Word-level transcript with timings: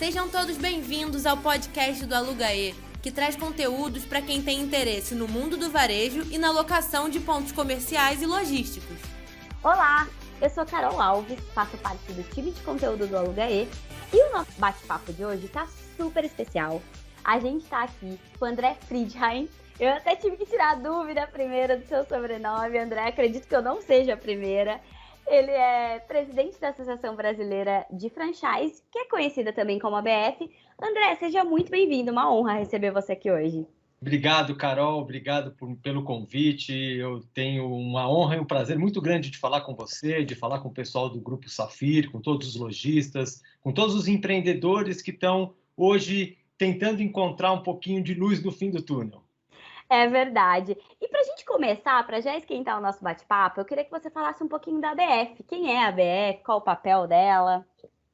Sejam 0.00 0.30
todos 0.30 0.56
bem-vindos 0.56 1.26
ao 1.26 1.36
podcast 1.36 2.06
do 2.06 2.14
Alugaê, 2.14 2.72
que 3.02 3.10
traz 3.10 3.36
conteúdos 3.36 4.02
para 4.02 4.22
quem 4.22 4.40
tem 4.40 4.58
interesse 4.58 5.14
no 5.14 5.28
mundo 5.28 5.58
do 5.58 5.70
varejo 5.70 6.22
e 6.30 6.38
na 6.38 6.50
locação 6.50 7.10
de 7.10 7.20
pontos 7.20 7.52
comerciais 7.52 8.22
e 8.22 8.26
logísticos. 8.26 8.96
Olá, 9.62 10.08
eu 10.40 10.48
sou 10.48 10.64
Carol 10.64 10.98
Alves, 10.98 11.38
faço 11.54 11.76
parte 11.76 12.14
do 12.14 12.22
time 12.34 12.50
de 12.50 12.62
conteúdo 12.62 13.06
do 13.06 13.14
Alugaê 13.14 13.68
e 14.10 14.28
o 14.30 14.32
nosso 14.32 14.58
bate-papo 14.58 15.12
de 15.12 15.22
hoje 15.22 15.44
está 15.44 15.68
super 15.98 16.24
especial. 16.24 16.80
A 17.22 17.38
gente 17.38 17.64
está 17.64 17.82
aqui 17.82 18.18
com 18.38 18.46
o 18.46 18.48
André 18.48 18.78
Friedheim. 18.88 19.50
Eu 19.78 19.92
até 19.92 20.16
tive 20.16 20.38
que 20.38 20.46
tirar 20.46 20.70
a 20.70 20.74
dúvida 20.76 21.26
primeiro 21.26 21.78
do 21.78 21.86
seu 21.86 22.06
sobrenome, 22.06 22.78
André. 22.78 23.06
Acredito 23.06 23.46
que 23.46 23.54
eu 23.54 23.60
não 23.60 23.82
seja 23.82 24.14
a 24.14 24.16
primeira. 24.16 24.80
Ele 25.30 25.52
é 25.52 26.00
presidente 26.00 26.60
da 26.60 26.70
Associação 26.70 27.14
Brasileira 27.14 27.86
de 27.88 28.10
Franchise, 28.10 28.82
que 28.90 28.98
é 28.98 29.04
conhecida 29.08 29.52
também 29.52 29.78
como 29.78 29.94
ABF. 29.94 30.50
André, 30.82 31.14
seja 31.20 31.44
muito 31.44 31.70
bem-vindo. 31.70 32.10
Uma 32.10 32.34
honra 32.34 32.54
receber 32.54 32.90
você 32.90 33.12
aqui 33.12 33.30
hoje. 33.30 33.64
Obrigado, 34.00 34.56
Carol. 34.56 35.00
Obrigado 35.00 35.52
por, 35.52 35.76
pelo 35.76 36.02
convite. 36.02 36.72
Eu 36.72 37.20
tenho 37.32 37.72
uma 37.72 38.10
honra 38.10 38.36
e 38.36 38.40
um 38.40 38.44
prazer 38.44 38.76
muito 38.76 39.00
grande 39.00 39.30
de 39.30 39.38
falar 39.38 39.60
com 39.60 39.72
você, 39.72 40.24
de 40.24 40.34
falar 40.34 40.58
com 40.58 40.68
o 40.68 40.74
pessoal 40.74 41.08
do 41.08 41.20
Grupo 41.20 41.48
Safir, 41.48 42.10
com 42.10 42.20
todos 42.20 42.48
os 42.48 42.56
lojistas, 42.56 43.40
com 43.60 43.72
todos 43.72 43.94
os 43.94 44.08
empreendedores 44.08 45.00
que 45.00 45.12
estão 45.12 45.54
hoje 45.76 46.38
tentando 46.58 47.02
encontrar 47.02 47.52
um 47.52 47.62
pouquinho 47.62 48.02
de 48.02 48.14
luz 48.14 48.42
no 48.42 48.50
fim 48.50 48.68
do 48.68 48.82
túnel. 48.82 49.22
É 49.90 50.06
verdade. 50.06 50.76
Começar, 51.50 52.06
para 52.06 52.20
já 52.20 52.36
esquentar 52.36 52.78
o 52.78 52.80
nosso 52.80 53.02
bate-papo, 53.02 53.60
eu 53.60 53.64
queria 53.64 53.84
que 53.84 53.90
você 53.90 54.08
falasse 54.08 54.42
um 54.42 54.46
pouquinho 54.46 54.80
da 54.80 54.92
ABF. 54.92 55.42
Quem 55.48 55.72
é 55.72 55.84
a 55.84 55.88
ABF? 55.88 56.44
Qual 56.44 56.58
o 56.58 56.62
papel 56.62 57.08
dela? 57.08 57.66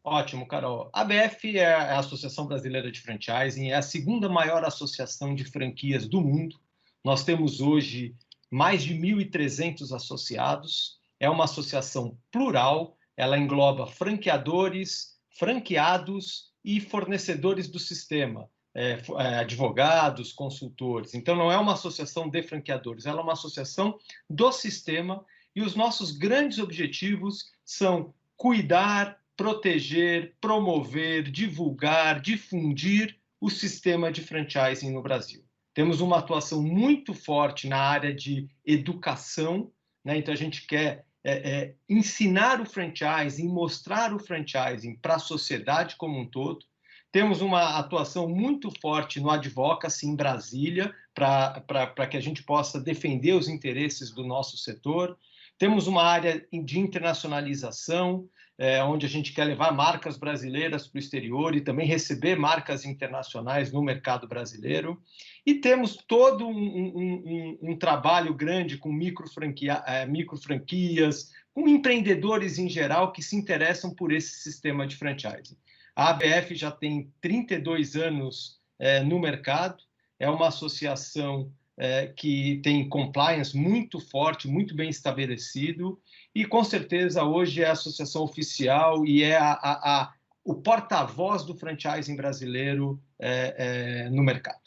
Ótimo, 0.03 0.49
Carol. 0.49 0.89
A 0.91 1.03
ABF 1.03 1.59
é 1.59 1.75
a 1.75 1.99
Associação 1.99 2.47
Brasileira 2.47 2.91
de 2.91 3.03
Franchising, 3.03 3.71
é 3.71 3.75
a 3.75 3.83
segunda 3.83 4.27
maior 4.27 4.65
associação 4.65 5.35
de 5.35 5.45
franquias 5.45 6.09
do 6.09 6.23
mundo. 6.23 6.57
Nós 7.05 7.25
temos 7.25 7.61
hoje 7.61 8.17
mais 8.51 8.83
de 8.83 8.95
1.300 8.95 9.95
associados. 9.95 10.99
É 11.21 11.29
uma 11.29 11.45
associação 11.45 12.17
plural, 12.33 12.97
ela 13.17 13.37
engloba 13.37 13.87
franqueadores, 13.87 15.19
franqueados 15.39 16.53
e 16.65 16.81
fornecedores 16.81 17.69
do 17.69 17.79
sistema 17.79 18.49
é, 18.77 19.01
é, 19.19 19.39
advogados, 19.39 20.33
consultores. 20.33 21.15
Então, 21.15 21.35
não 21.35 21.51
é 21.51 21.57
uma 21.57 21.73
associação 21.73 22.29
de 22.29 22.43
franqueadores, 22.43 23.07
ela 23.07 23.21
é 23.21 23.23
uma 23.23 23.33
associação 23.33 23.99
do 24.29 24.53
sistema 24.53 25.25
e 25.55 25.63
os 25.63 25.75
nossos 25.75 26.13
grandes 26.13 26.59
objetivos 26.59 27.51
são 27.65 28.13
cuidar, 28.37 29.19
proteger, 29.35 30.35
promover, 30.41 31.31
divulgar, 31.31 32.21
difundir 32.21 33.19
o 33.41 33.49
sistema 33.49 34.13
de 34.13 34.21
franchising 34.21 34.93
no 34.93 35.03
Brasil. 35.03 35.43
Temos 35.73 36.03
uma 36.03 36.19
atuação 36.19 36.63
muito 36.63 37.15
forte 37.15 37.69
na 37.69 37.79
área 37.79 38.15
de 38.15 38.47
educação, 38.65 39.71
né? 40.05 40.19
então 40.19 40.33
a 40.33 40.37
gente 40.37 40.67
quer 40.67 41.07
é, 41.25 41.51
é, 41.51 41.75
ensinar 41.89 42.61
o 42.61 42.67
franchising, 42.67 43.49
mostrar 43.49 44.15
o 44.15 44.19
franchising 44.19 44.97
para 44.97 45.17
a 45.17 45.19
sociedade 45.19 45.97
como 45.97 46.21
um 46.21 46.27
todo. 46.27 46.65
Temos 47.13 47.41
uma 47.41 47.79
atuação 47.79 48.29
muito 48.29 48.71
forte 48.81 49.21
no 49.21 49.31
advocacy 49.31 50.07
em 50.07 50.15
Brasília, 50.15 50.95
para 51.15 52.07
que 52.07 52.17
a 52.17 52.21
gente 52.21 52.43
possa 52.43 52.81
defender 52.81 53.33
os 53.33 53.49
interesses 53.49 54.11
do 54.11 54.25
nosso 54.25 54.59
setor. 54.59 55.17
Temos 55.59 55.87
uma 55.87 56.03
área 56.03 56.47
de 56.53 56.79
internacionalização, 56.79 58.29
é, 58.59 58.83
onde 58.83 59.07
a 59.07 59.09
gente 59.09 59.33
quer 59.33 59.45
levar 59.45 59.73
marcas 59.73 60.17
brasileiras 60.17 60.87
para 60.87 60.97
o 60.97 61.01
exterior 61.01 61.55
e 61.55 61.61
também 61.61 61.87
receber 61.87 62.37
marcas 62.37 62.85
internacionais 62.85 63.71
no 63.73 63.83
mercado 63.83 64.27
brasileiro. 64.27 65.01
E 65.45 65.55
temos 65.55 65.97
todo 65.97 66.47
um, 66.47 66.53
um, 66.53 67.59
um, 67.63 67.71
um 67.71 67.79
trabalho 67.79 68.35
grande 68.35 68.79
com 68.79 68.93
micro, 68.93 69.29
franquia, 69.29 69.83
é, 69.87 70.07
micro 70.07 70.37
franquias, 70.37 71.31
com 71.55 71.69
empreendedores 71.69 72.59
em 72.59 72.69
geral 72.69 73.13
que 73.13 73.23
se 73.23 73.37
interessam 73.37 73.95
por 73.95 74.13
esse 74.13 74.43
sistema 74.43 74.87
de 74.87 74.97
franchising. 74.97 75.57
A 75.97 76.11
ABF 76.11 76.55
já 76.55 76.71
tem 76.71 77.11
32 77.23 77.97
anos 77.97 78.61
é, 78.79 79.03
no 79.03 79.19
mercado, 79.19 79.83
é 80.21 80.29
uma 80.29 80.49
associação 80.49 81.51
é, 81.75 82.09
que 82.09 82.61
tem 82.63 82.87
compliance 82.87 83.57
muito 83.57 83.99
forte, 83.99 84.47
muito 84.47 84.77
bem 84.77 84.91
estabelecido, 84.91 85.99
e 86.35 86.45
com 86.45 86.63
certeza 86.63 87.25
hoje 87.25 87.63
é 87.63 87.69
a 87.69 87.73
associação 87.73 88.23
oficial 88.23 89.07
e 89.07 89.23
é 89.23 89.39
a, 89.39 89.53
a, 89.53 90.03
a 90.03 90.13
o 90.45 90.55
porta-voz 90.55 91.45
do 91.45 91.57
franchising 91.57 92.15
brasileiro 92.15 93.01
é, 93.19 94.05
é, 94.05 94.11
no 94.11 94.23
mercado. 94.23 94.61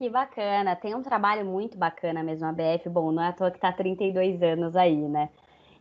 Que 0.00 0.10
bacana, 0.10 0.74
tem 0.74 0.94
um 0.96 1.02
trabalho 1.02 1.44
muito 1.44 1.78
bacana 1.78 2.22
mesmo, 2.24 2.46
a 2.46 2.48
ABF. 2.48 2.88
Bom, 2.88 3.12
não 3.12 3.22
é 3.22 3.28
à 3.28 3.32
toa 3.32 3.50
que 3.50 3.58
está 3.58 3.70
32 3.70 4.42
anos 4.42 4.74
aí, 4.74 4.96
né? 4.96 5.28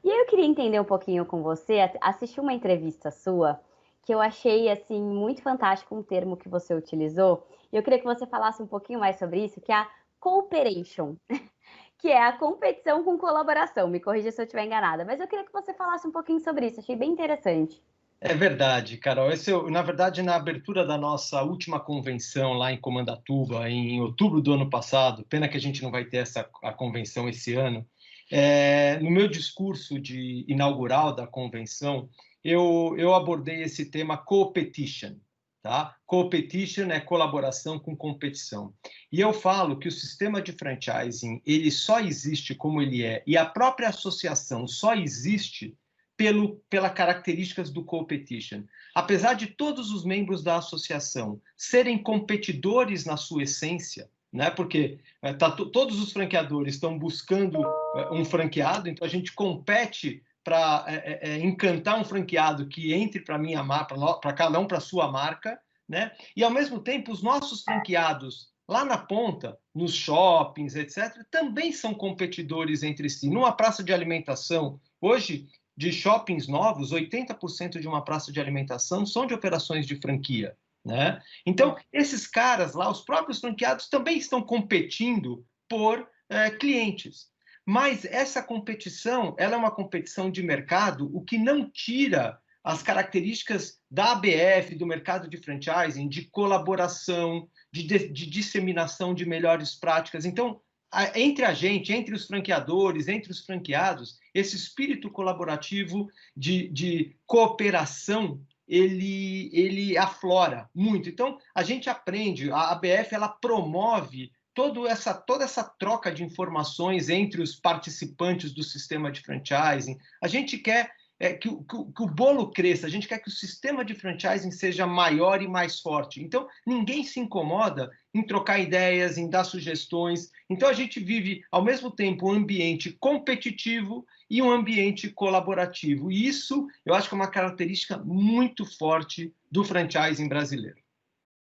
E 0.04 0.10
eu 0.10 0.28
queria 0.28 0.46
entender 0.46 0.80
um 0.80 0.86
pouquinho 0.86 1.26
com 1.26 1.42
você, 1.42 1.90
assisti 2.00 2.40
uma 2.40 2.54
entrevista 2.54 3.10
sua 3.10 3.60
que 4.04 4.14
eu 4.14 4.20
achei 4.20 4.70
assim 4.70 5.02
muito 5.02 5.42
fantástico 5.42 5.96
um 5.96 6.04
termo 6.04 6.38
que 6.38 6.50
você 6.50 6.74
utilizou. 6.74 7.48
E 7.72 7.78
eu 7.78 7.84
queria 7.84 8.00
que 8.00 8.06
você 8.06 8.26
falasse 8.26 8.62
um 8.62 8.68
pouquinho 8.68 9.00
mais 9.00 9.18
sobre 9.18 9.46
isso, 9.46 9.62
que 9.62 9.72
é 9.72 9.76
a 9.76 9.90
cooperation, 10.20 11.16
que 11.98 12.10
é 12.10 12.22
a 12.22 12.34
competição 12.34 13.04
com 13.04 13.18
colaboração. 13.18 13.88
Me 13.88 14.00
corrija 14.00 14.32
se 14.32 14.42
eu 14.42 14.46
estiver 14.46 14.66
enganada, 14.66 15.06
mas 15.06 15.20
eu 15.20 15.28
queria 15.28 15.46
que 15.46 15.54
você 15.54 15.74
falasse 15.74 16.08
um 16.08 16.12
pouquinho 16.12 16.40
sobre 16.40 16.68
isso. 16.68 16.80
Achei 16.80 16.96
bem 16.96 17.12
interessante. 17.12 17.82
É 18.24 18.36
verdade, 18.36 18.98
Carol. 18.98 19.32
Esse, 19.32 19.52
na 19.72 19.82
verdade, 19.82 20.22
na 20.22 20.36
abertura 20.36 20.86
da 20.86 20.96
nossa 20.96 21.42
última 21.42 21.80
convenção 21.80 22.54
lá 22.54 22.72
em 22.72 22.80
Comandatuba, 22.80 23.68
em 23.68 24.00
outubro 24.00 24.40
do 24.40 24.54
ano 24.54 24.70
passado, 24.70 25.26
pena 25.26 25.50
que 25.50 25.58
a 25.58 25.60
gente 25.60 25.82
não 25.82 25.90
vai 25.90 26.06
ter 26.06 26.18
essa 26.18 26.48
a 26.62 26.72
convenção 26.72 27.28
esse 27.28 27.56
ano. 27.56 27.84
É, 28.32 29.00
no 29.00 29.10
meu 29.10 29.28
discurso 29.28 30.00
de 30.00 30.46
inaugural 30.48 31.16
da 31.16 31.26
convenção, 31.26 32.08
eu, 32.44 32.96
eu 32.98 33.14
abordei 33.14 33.62
esse 33.64 33.86
tema 33.86 34.18
competition. 34.18 35.16
Tá? 35.62 35.96
Competition 36.08 36.90
é 36.90 37.00
colaboração 37.00 37.78
com 37.78 37.96
competição. 37.96 38.74
E 39.12 39.22
eu 39.22 39.32
falo 39.32 39.78
que 39.78 39.88
o 39.88 39.92
sistema 39.92 40.42
de 40.42 40.54
franchising 40.54 41.40
ele 41.46 41.70
só 41.70 42.00
existe 42.00 42.56
como 42.56 42.82
ele 42.82 43.04
é 43.04 43.22
e 43.28 43.38
a 43.38 43.46
própria 43.46 43.90
associação 43.90 44.68
só 44.68 44.96
existe 44.96 45.78
pelo 46.18 46.56
pela 46.68 46.90
características 46.90 47.70
do 47.70 47.84
competition. 47.84 48.64
Apesar 48.96 49.36
de 49.36 49.48
todos 49.48 49.92
os 49.92 50.04
membros 50.04 50.44
da 50.44 50.58
associação 50.58 51.40
serem 51.56 52.02
competidores 52.02 53.06
na 53.06 53.16
sua 53.16 53.44
essência, 53.44 54.10
né? 54.34 54.50
Porque 54.50 55.00
é, 55.22 55.32
tá, 55.34 55.52
todos 55.52 56.02
os 56.02 56.12
franqueadores 56.12 56.74
estão 56.74 56.98
buscando 56.98 57.64
é, 57.96 58.12
um 58.12 58.26
franqueado, 58.26 58.90
então 58.90 59.06
a 59.06 59.10
gente 59.10 59.32
compete 59.34 60.24
para 60.44 60.86
é, 60.88 60.96
é, 60.96 61.30
é, 61.30 61.40
encantar 61.40 62.00
um 62.00 62.04
franqueado 62.04 62.68
que 62.68 62.94
entre 62.94 63.22
para 63.22 63.38
minha 63.38 63.64
marca, 63.64 63.96
para 64.20 64.34
cada 64.34 64.60
um 64.60 64.68
para 64.68 64.80
sua 64.80 65.12
marca, 65.12 65.60
né? 65.88 66.12
E 66.36 66.44
ao 66.44 66.52
mesmo 66.52 66.80
tempo 66.80 67.12
os 67.12 67.22
nossos 67.22 67.64
franqueados 67.64 68.52
lá 68.68 68.86
na 68.86 68.98
ponta, 68.98 69.58
nos 69.76 69.94
shoppings, 69.94 70.76
etc, 70.76 71.26
também 71.30 71.74
são 71.74 71.94
competidores 71.94 72.84
entre 72.84 73.10
si. 73.10 73.30
Numa 73.30 73.52
praça 73.52 73.84
de 73.84 73.94
alimentação, 73.94 74.80
hoje 75.02 75.48
de 75.76 75.92
shoppings 75.92 76.48
novos, 76.48 76.92
80% 76.92 77.80
de 77.80 77.88
uma 77.88 78.04
praça 78.04 78.32
de 78.32 78.40
alimentação 78.40 79.06
são 79.06 79.26
de 79.26 79.34
operações 79.34 79.86
de 79.86 79.96
franquia, 79.98 80.56
né? 80.86 81.22
Então, 81.46 81.76
esses 81.92 82.28
caras 82.28 82.74
lá, 82.74 82.90
os 82.90 83.02
próprios 83.02 83.40
franqueados 83.40 83.90
também 83.90 84.18
estão 84.18 84.42
competindo 84.42 85.46
por 85.68 86.08
é, 86.30 86.50
clientes. 86.52 87.31
Mas 87.66 88.06
essa 88.06 88.42
competição, 88.42 89.36
ela 89.38 89.56
é 89.56 89.58
uma 89.58 89.72
competição 89.72 90.32
de 90.32 90.42
mercado, 90.42 91.10
o 91.16 91.22
que 91.22 91.38
não 91.38 91.70
tira 91.70 92.40
as 92.64 92.84
características 92.84 93.80
da 93.90 94.12
ABF, 94.12 94.76
do 94.76 94.86
mercado 94.86 95.28
de 95.28 95.38
franchising, 95.38 96.08
de 96.08 96.26
colaboração, 96.26 97.48
de, 97.72 97.84
de, 97.84 98.08
de 98.10 98.30
disseminação 98.30 99.14
de 99.14 99.26
melhores 99.26 99.76
práticas. 99.76 100.26
Então, 100.26 100.62
a, 100.92 101.18
entre 101.20 101.46
a 101.46 101.54
gente, 101.54 101.94
entre 101.94 102.14
os 102.14 102.28
franqueadores, 102.28 103.08
entre 103.08 103.32
os 103.32 103.46
franqueados, 103.46 104.20
esse 104.34 104.56
espírito 104.56 105.10
colaborativo 105.10 106.08
de, 106.36 106.68
de 106.68 107.16
cooperação 107.26 108.42
ele, 108.68 109.50
ele 109.52 109.98
aflora 109.98 110.70
muito. 110.74 111.10
Então, 111.10 111.38
a 111.54 111.64
gente 111.64 111.90
aprende, 111.90 112.52
a 112.52 112.72
ABF 112.72 113.14
ela 113.14 113.28
promove 113.28 114.32
toda 114.54 114.90
essa, 114.90 115.14
toda 115.14 115.44
essa 115.44 115.64
troca 115.64 116.12
de 116.12 116.24
informações 116.24 117.10
entre 117.10 117.42
os 117.42 117.56
participantes 117.56 118.52
do 118.52 118.64
sistema 118.64 119.12
de 119.12 119.22
franchising. 119.22 119.98
A 120.22 120.28
gente 120.28 120.58
quer 120.58 120.92
é, 121.22 121.34
que, 121.34 121.50
que, 121.50 121.94
que, 121.96 122.02
o 122.02 122.08
bolo 122.08 122.52
cresça, 122.52 122.88
a 122.88 122.90
gente 122.90 123.08
quer 123.08 123.20
que 123.20 123.30
o 123.30 123.32
sistema 123.32 123.86
de 123.86 123.94
franchising 123.94 124.50
seja 124.50 124.88
maior 124.88 125.40
e 125.40 125.48
mais 125.48 125.80
forte. 125.80 126.20
Então, 126.20 126.48
ninguém 126.66 127.04
se 127.04 127.20
incomoda 127.20 127.92
em 128.12 128.26
trocar 128.26 128.58
ideias, 128.58 129.20
em 129.20 129.30
dar 129.30 129.44
sugestões. 129.44 130.32
Então, 130.50 130.68
a 130.68 130.74
gente 130.74 131.00
vive, 131.00 131.44
ao 131.52 131.64
mesmo 131.64 131.92
tempo, 131.92 132.28
um 132.28 132.34
ambiente 132.34 132.98
competitivo 133.00 134.04
e 134.28 134.42
um 134.42 134.50
ambiente 134.50 135.12
colaborativo. 135.12 136.12
E 136.12 136.26
isso, 136.26 136.68
eu 136.84 136.96
acho 136.96 137.08
que 137.08 137.14
é 137.14 137.18
uma 137.18 137.30
característica 137.30 138.00
muito 138.00 138.66
forte 138.66 139.32
do 139.52 139.64
franchising 139.64 140.28
brasileiro. 140.28 140.82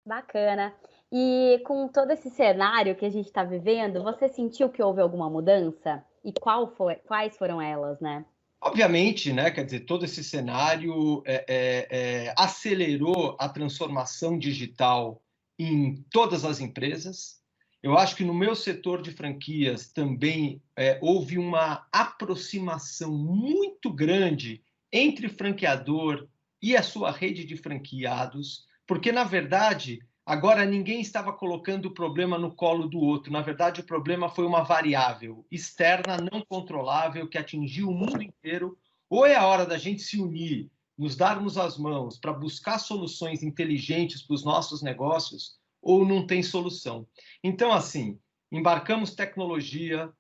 Bacana. 0.04 0.74
E 1.12 1.60
com 1.66 1.88
todo 1.88 2.12
esse 2.12 2.30
cenário 2.30 2.96
que 2.96 3.06
a 3.06 3.10
gente 3.10 3.26
está 3.26 3.44
vivendo, 3.44 4.04
você 4.04 4.28
sentiu 4.28 4.70
que 4.70 4.82
houve 4.82 5.02
alguma 5.02 5.30
mudança? 5.30 6.04
E 6.24 6.32
foi, 6.78 6.96
quais 6.96 7.36
foram 7.38 7.62
elas, 7.62 8.00
né? 8.00 8.26
Obviamente, 8.62 9.32
né, 9.32 9.50
quer 9.50 9.64
dizer, 9.64 9.82
todo 9.82 10.04
esse 10.04 10.22
cenário 10.24 11.24
é, 11.26 11.46
é, 11.48 11.88
é, 11.90 12.34
acelerou 12.38 13.38
a 13.40 13.48
transformação 13.48 14.38
digital 14.38 15.22
em 15.58 16.04
todas 16.12 16.44
as 16.44 16.60
empresas. 16.60 17.40
Eu 17.82 17.98
acho 17.98 18.18
que 18.18 18.26
no 18.26 18.34
meu 18.34 18.54
setor 18.56 19.02
de 19.02 19.12
franquias 19.12 19.88
também 19.88 20.62
é, 20.76 21.00
houve 21.02 21.38
uma 21.38 21.88
aproximação 21.92 23.12
muito 23.12 23.90
grande 23.90 24.62
entre 24.92 25.30
franqueador 25.30 26.28
e 26.62 26.76
a 26.76 26.84
sua 26.84 27.12
rede 27.12 27.46
de 27.46 27.56
franqueados, 27.56 28.66
porque, 28.86 29.14
na 29.14 29.24
verdade, 29.24 30.02
Agora, 30.30 30.64
ninguém 30.64 31.02
estava 31.02 31.34
colocando 31.34 31.88
o 31.88 31.92
problema 31.92 32.38
no 32.38 32.54
colo 32.54 32.88
do 32.88 33.00
outro. 33.00 33.34
Na 33.34 33.42
verdade, 33.42 33.82
o 33.82 33.84
problema 33.84 34.30
foi 34.30 34.46
uma 34.46 34.62
variável 34.62 35.44
externa, 35.50 36.18
não 36.18 36.46
controlável, 36.48 37.28
que 37.28 37.36
atingiu 37.36 37.90
o 37.90 37.96
mundo 37.96 38.22
inteiro. 38.22 38.78
Ou 39.10 39.26
é 39.26 39.36
a 39.36 39.48
hora 39.48 39.66
da 39.66 39.76
gente 39.76 40.04
se 40.04 40.22
unir, 40.22 40.70
nos 40.96 41.16
darmos 41.16 41.58
as 41.58 41.80
mãos 41.80 42.20
para 42.20 42.32
buscar 42.32 42.78
soluções 42.78 43.42
inteligentes 43.42 44.22
para 44.22 44.36
os 44.36 44.46
nossos 44.46 44.84
negócios, 44.84 45.58
ou 45.82 46.06
não 46.06 46.28
tem 46.28 46.44
solução. 46.44 47.08
Então, 47.44 47.74
assim, 47.74 48.20
embarcamos 48.52 49.16
tecnologia, 49.16 50.14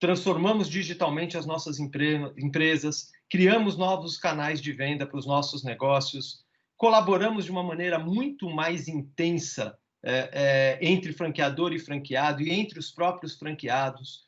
transformamos 0.00 0.68
digitalmente 0.68 1.38
as 1.38 1.46
nossas 1.46 1.78
empresas, 1.78 3.12
criamos 3.30 3.76
novos 3.76 4.16
canais 4.16 4.60
de 4.60 4.72
venda 4.72 5.06
para 5.06 5.20
os 5.20 5.24
nossos 5.24 5.62
negócios, 5.62 6.42
colaboramos 6.82 7.44
de 7.44 7.50
uma 7.52 7.62
maneira 7.62 7.96
muito 7.96 8.50
mais 8.50 8.88
intensa 8.88 9.78
é, 10.02 10.30
é, 10.32 10.78
entre 10.84 11.12
franqueador 11.12 11.72
e 11.72 11.78
franqueado 11.78 12.42
e 12.42 12.50
entre 12.50 12.76
os 12.76 12.90
próprios 12.90 13.38
franqueados. 13.38 14.24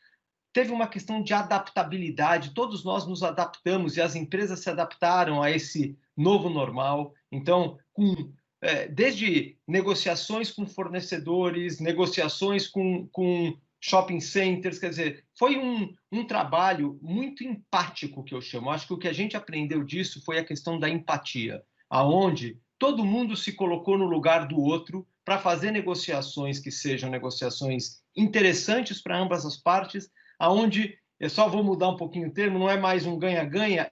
Teve 0.53 0.71
uma 0.71 0.87
questão 0.87 1.21
de 1.21 1.35
adaptabilidade, 1.35 2.55
todos 2.55 2.85
nós 2.85 3.05
nos 3.09 3.25
adaptamos 3.25 3.97
e 3.97 4.01
as 4.01 4.15
empresas 4.15 4.61
se 4.61 4.71
adaptaram 4.71 5.43
a 5.43 5.51
esse 5.51 5.99
novo 6.17 6.49
normal. 6.49 7.13
Então, 7.33 7.77
com, 7.93 8.33
é, 8.63 8.87
desde 8.87 9.59
negociações 9.67 10.53
com 10.53 10.65
fornecedores, 10.65 11.81
negociações 11.81 12.69
com, 12.69 13.09
com 13.09 13.59
shopping 13.81 14.21
centers, 14.21 14.79
quer 14.79 14.91
dizer, 14.91 15.25
foi 15.37 15.59
um, 15.59 15.93
um 16.13 16.25
trabalho 16.25 17.01
muito 17.03 17.43
empático 17.43 18.23
que 18.23 18.33
eu 18.33 18.41
chamo. 18.41 18.71
Acho 18.71 18.87
que 18.87 18.95
o 18.95 18.99
que 18.99 19.09
a 19.09 19.13
gente 19.13 19.37
aprendeu 19.37 19.83
disso 19.83 20.25
foi 20.25 20.39
a 20.39 20.45
questão 20.45 20.79
da 20.79 20.89
empatia 20.89 21.61
aonde 21.89 22.61
todo 22.79 23.05
mundo 23.05 23.37
se 23.37 23.53
colocou 23.53 23.97
no 23.97 24.07
lugar 24.07 24.47
do 24.47 24.61
outro 24.61 25.07
para 25.25 25.39
fazer 25.39 25.71
negociações 25.71 26.59
que 26.59 26.71
sejam 26.71 27.11
negociações 27.11 28.03
interessantes 28.17 29.01
para 29.01 29.19
ambas 29.19 29.47
as 29.47 29.57
partes, 29.57 30.11
aonde 30.39 30.99
eu 31.19 31.31
só 31.31 31.49
vou 31.49 31.65
mudar 31.65 31.89
um 31.89 31.97
pouquinho 31.97 32.29
o 32.29 32.33
termo, 32.33 32.59
não 32.59 32.69
é 32.69 32.77
mais 32.77 33.07
um 33.07 33.19
ganha-ganha, 33.19 33.91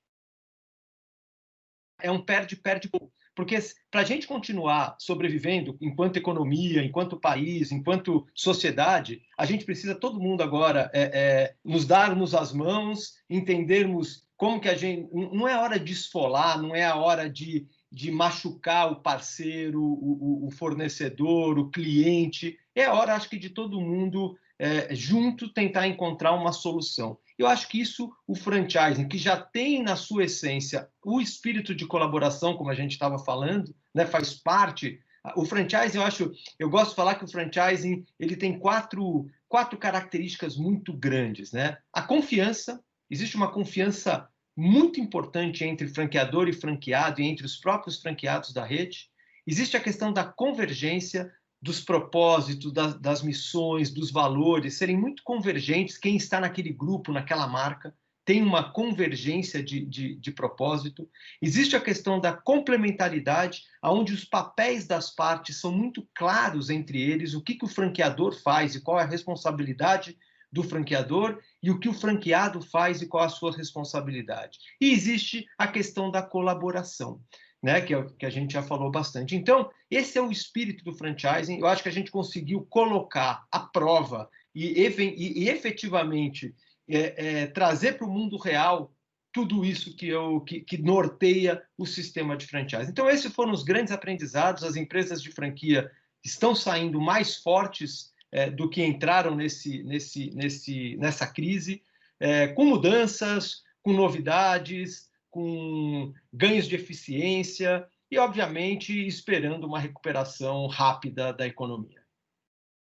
é 2.01 2.11
um 2.11 2.21
perde-perde. 2.21 2.91
Porque 3.35 3.59
para 3.91 4.03
a 4.03 4.05
gente 4.05 4.27
continuar 4.27 4.95
sobrevivendo 4.99 5.77
enquanto 5.81 6.19
economia, 6.19 6.85
enquanto 6.85 7.19
país, 7.19 7.73
enquanto 7.73 8.27
sociedade, 8.35 9.23
a 9.39 9.47
gente 9.47 9.65
precisa 9.65 9.95
todo 9.95 10.21
mundo 10.21 10.43
agora 10.43 10.91
é, 10.93 11.03
é, 11.03 11.55
nos 11.65 11.87
darmos 11.87 12.35
as 12.35 12.53
mãos, 12.53 13.15
entendermos 13.31 14.27
como 14.37 14.61
que 14.61 14.69
a 14.69 14.75
gente. 14.75 15.09
Não 15.15 15.49
é 15.49 15.57
hora 15.57 15.81
de 15.81 15.93
esfolar, 15.93 16.61
não 16.61 16.75
é 16.75 16.85
a 16.85 16.97
hora 16.97 17.31
de 17.31 17.67
de 17.93 18.11
machucar 18.11 18.91
o 18.91 18.97
parceiro, 18.97 19.83
o, 19.83 20.47
o, 20.47 20.51
fornecedor, 20.51 21.59
o 21.59 21.71
cliente. 21.71 22.59
É 22.75 22.89
hora, 22.89 23.15
acho 23.15 23.29
que, 23.29 23.39
de 23.39 23.51
todo 23.51 23.81
mundo 23.81 24.35
é, 24.59 24.95
junto 24.95 25.53
tentar 25.53 25.87
encontrar 25.87 26.33
uma 26.33 26.53
solução. 26.53 27.19
Eu 27.39 27.47
acho 27.47 27.69
que 27.69 27.79
isso, 27.79 28.11
o 28.27 28.35
franchising, 28.35 29.09
que 29.09 29.19
já 29.19 29.37
tem 29.37 29.83
na 29.83 29.95
sua 29.95 30.25
essência 30.25 30.89
o 31.05 31.21
espírito 31.21 31.75
de 31.75 31.87
colaboração, 31.87 32.57
como 32.57 32.71
a 32.71 32.75
gente 32.75 32.93
estava 32.93 33.19
falando, 33.19 33.75
né, 33.95 34.07
faz 34.07 34.33
parte. 34.33 34.99
O 35.37 35.45
franchising, 35.45 35.99
eu 35.99 36.05
acho, 36.05 36.33
eu 36.59 36.71
gosto 36.71 36.91
de 36.91 36.97
falar 36.97 37.17
que 37.17 37.25
o 37.25 37.29
franchising 37.29 38.07
ele 38.19 38.37
tem 38.37 38.59
quatro, 38.59 39.27
quatro 39.49 39.79
características 39.79 40.57
muito 40.57 40.95
grandes, 40.95 41.53
né? 41.53 41.77
A 41.93 42.01
confiança, 42.01 42.83
existe 43.11 43.37
uma 43.37 43.53
confiança 43.53 44.29
muito 44.57 45.01
importante 45.01 45.65
entre 45.65 45.89
franqueador 45.89 46.49
e 46.49 46.53
franqueado 46.53 47.21
e 47.21 47.25
entre 47.25 47.47
os 47.47 47.57
próprios 47.57 48.01
franqueados 48.01 48.53
da 48.53 48.65
rede. 48.65 49.11
Existe 49.47 49.77
a 49.77 49.81
questão 49.81 50.13
da 50.13 50.25
convergência 50.25 51.33
dos 51.61 51.81
propósitos, 51.81 52.73
das, 52.73 52.99
das 53.01 53.23
missões, 53.23 53.91
dos 53.91 54.11
valores 54.11 54.77
serem 54.77 54.97
muito 54.97 55.23
convergentes. 55.23 55.97
Quem 55.97 56.17
está 56.17 56.41
naquele 56.41 56.73
grupo, 56.73 57.13
naquela 57.13 57.47
marca, 57.47 57.95
tem 58.25 58.43
uma 58.43 58.73
convergência 58.73 59.63
de, 59.63 59.85
de, 59.85 60.15
de, 60.17 60.31
propósito. 60.31 61.09
Existe 61.41 61.75
a 61.75 61.81
questão 61.81 62.21
da 62.21 62.33
complementaridade, 62.33 63.65
onde 63.83 64.13
os 64.13 64.25
papéis 64.25 64.87
das 64.87 65.11
partes 65.11 65.61
são 65.61 65.73
muito 65.73 66.07
claros 66.15 66.71
entre 66.71 67.01
eles, 67.01 67.35
o 67.35 67.41
que, 67.41 67.55
que 67.55 67.65
o 67.65 67.69
franqueador 67.69 68.33
faz 68.33 68.75
e 68.75 68.81
qual 68.81 68.99
é 68.99 69.03
a 69.03 69.07
responsabilidade 69.07 70.17
do 70.53 70.63
franqueador 70.63 71.41
e 71.63 71.71
o 71.71 71.79
que 71.79 71.89
o 71.89 71.95
franqueado 71.95 72.61
faz 72.61 73.01
e 73.01 73.07
qual 73.07 73.25
a 73.25 73.31
sua 73.31 73.57
responsabilidade. 73.57 74.59
E 74.81 74.93
existe 74.93 75.47
a 75.57 75.67
questão 75.67 76.11
da 76.11 76.21
colaboração, 76.21 77.21
né, 77.63 77.81
que, 77.81 77.95
é, 77.95 78.07
que 78.19 78.27
a 78.27 78.31
gente 78.31 78.53
já 78.53 78.63
falou 78.63 78.91
bastante. 78.91 79.35
Então, 79.35 79.71
esse 79.91 80.19
é 80.19 80.23
o 80.23 80.31
espírito 80.31 80.85
do 80.85 80.93
franchising. 80.93 81.59
Eu 81.59 81.67
acho 81.67 81.83
que 81.83 81.89
a 81.89 81.93
gente 81.93 82.11
conseguiu 82.11 82.67
colocar 82.69 83.47
à 83.51 83.61
prova 83.61 84.29
e, 84.55 84.79
e, 84.79 85.45
e 85.45 85.49
efetivamente 85.49 86.55
é, 86.89 87.43
é, 87.43 87.47
trazer 87.47 87.97
para 87.97 88.07
o 88.07 88.11
mundo 88.11 88.37
real 88.37 88.93
tudo 89.33 89.65
isso 89.65 89.97
que, 89.97 90.09
eu, 90.09 90.43
que, 90.43 90.61
que, 90.61 90.77
norteia 90.77 91.63
o 91.79 91.87
sistema 91.87 92.37
de 92.37 92.47
franchise. 92.47 92.91
Então, 92.91 93.09
esses 93.09 93.33
foram 93.33 93.53
os 93.53 93.63
grandes 93.63 93.91
aprendizados. 93.91 94.63
As 94.63 94.77
empresas 94.77 95.23
de 95.23 95.31
franquia 95.31 95.91
estão 96.23 96.55
saindo 96.55 97.01
mais 97.01 97.37
fortes 97.37 98.12
é, 98.33 98.51
do 98.51 98.69
que 98.69 98.83
entraram 98.83 99.37
nesse, 99.37 99.83
nesse, 99.85 100.31
nesse, 100.35 100.97
nessa 100.97 101.27
crise, 101.27 101.83
é, 102.19 102.49
com 102.49 102.65
mudanças, 102.65 103.63
com 103.83 103.93
novidades, 103.93 105.11
com 105.31 106.13
ganhos 106.33 106.67
de 106.67 106.75
eficiência 106.75 107.87
e, 108.11 108.19
obviamente, 108.19 109.07
esperando 109.07 109.65
uma 109.65 109.79
recuperação 109.79 110.67
rápida 110.67 111.33
da 111.33 111.47
economia. 111.47 112.03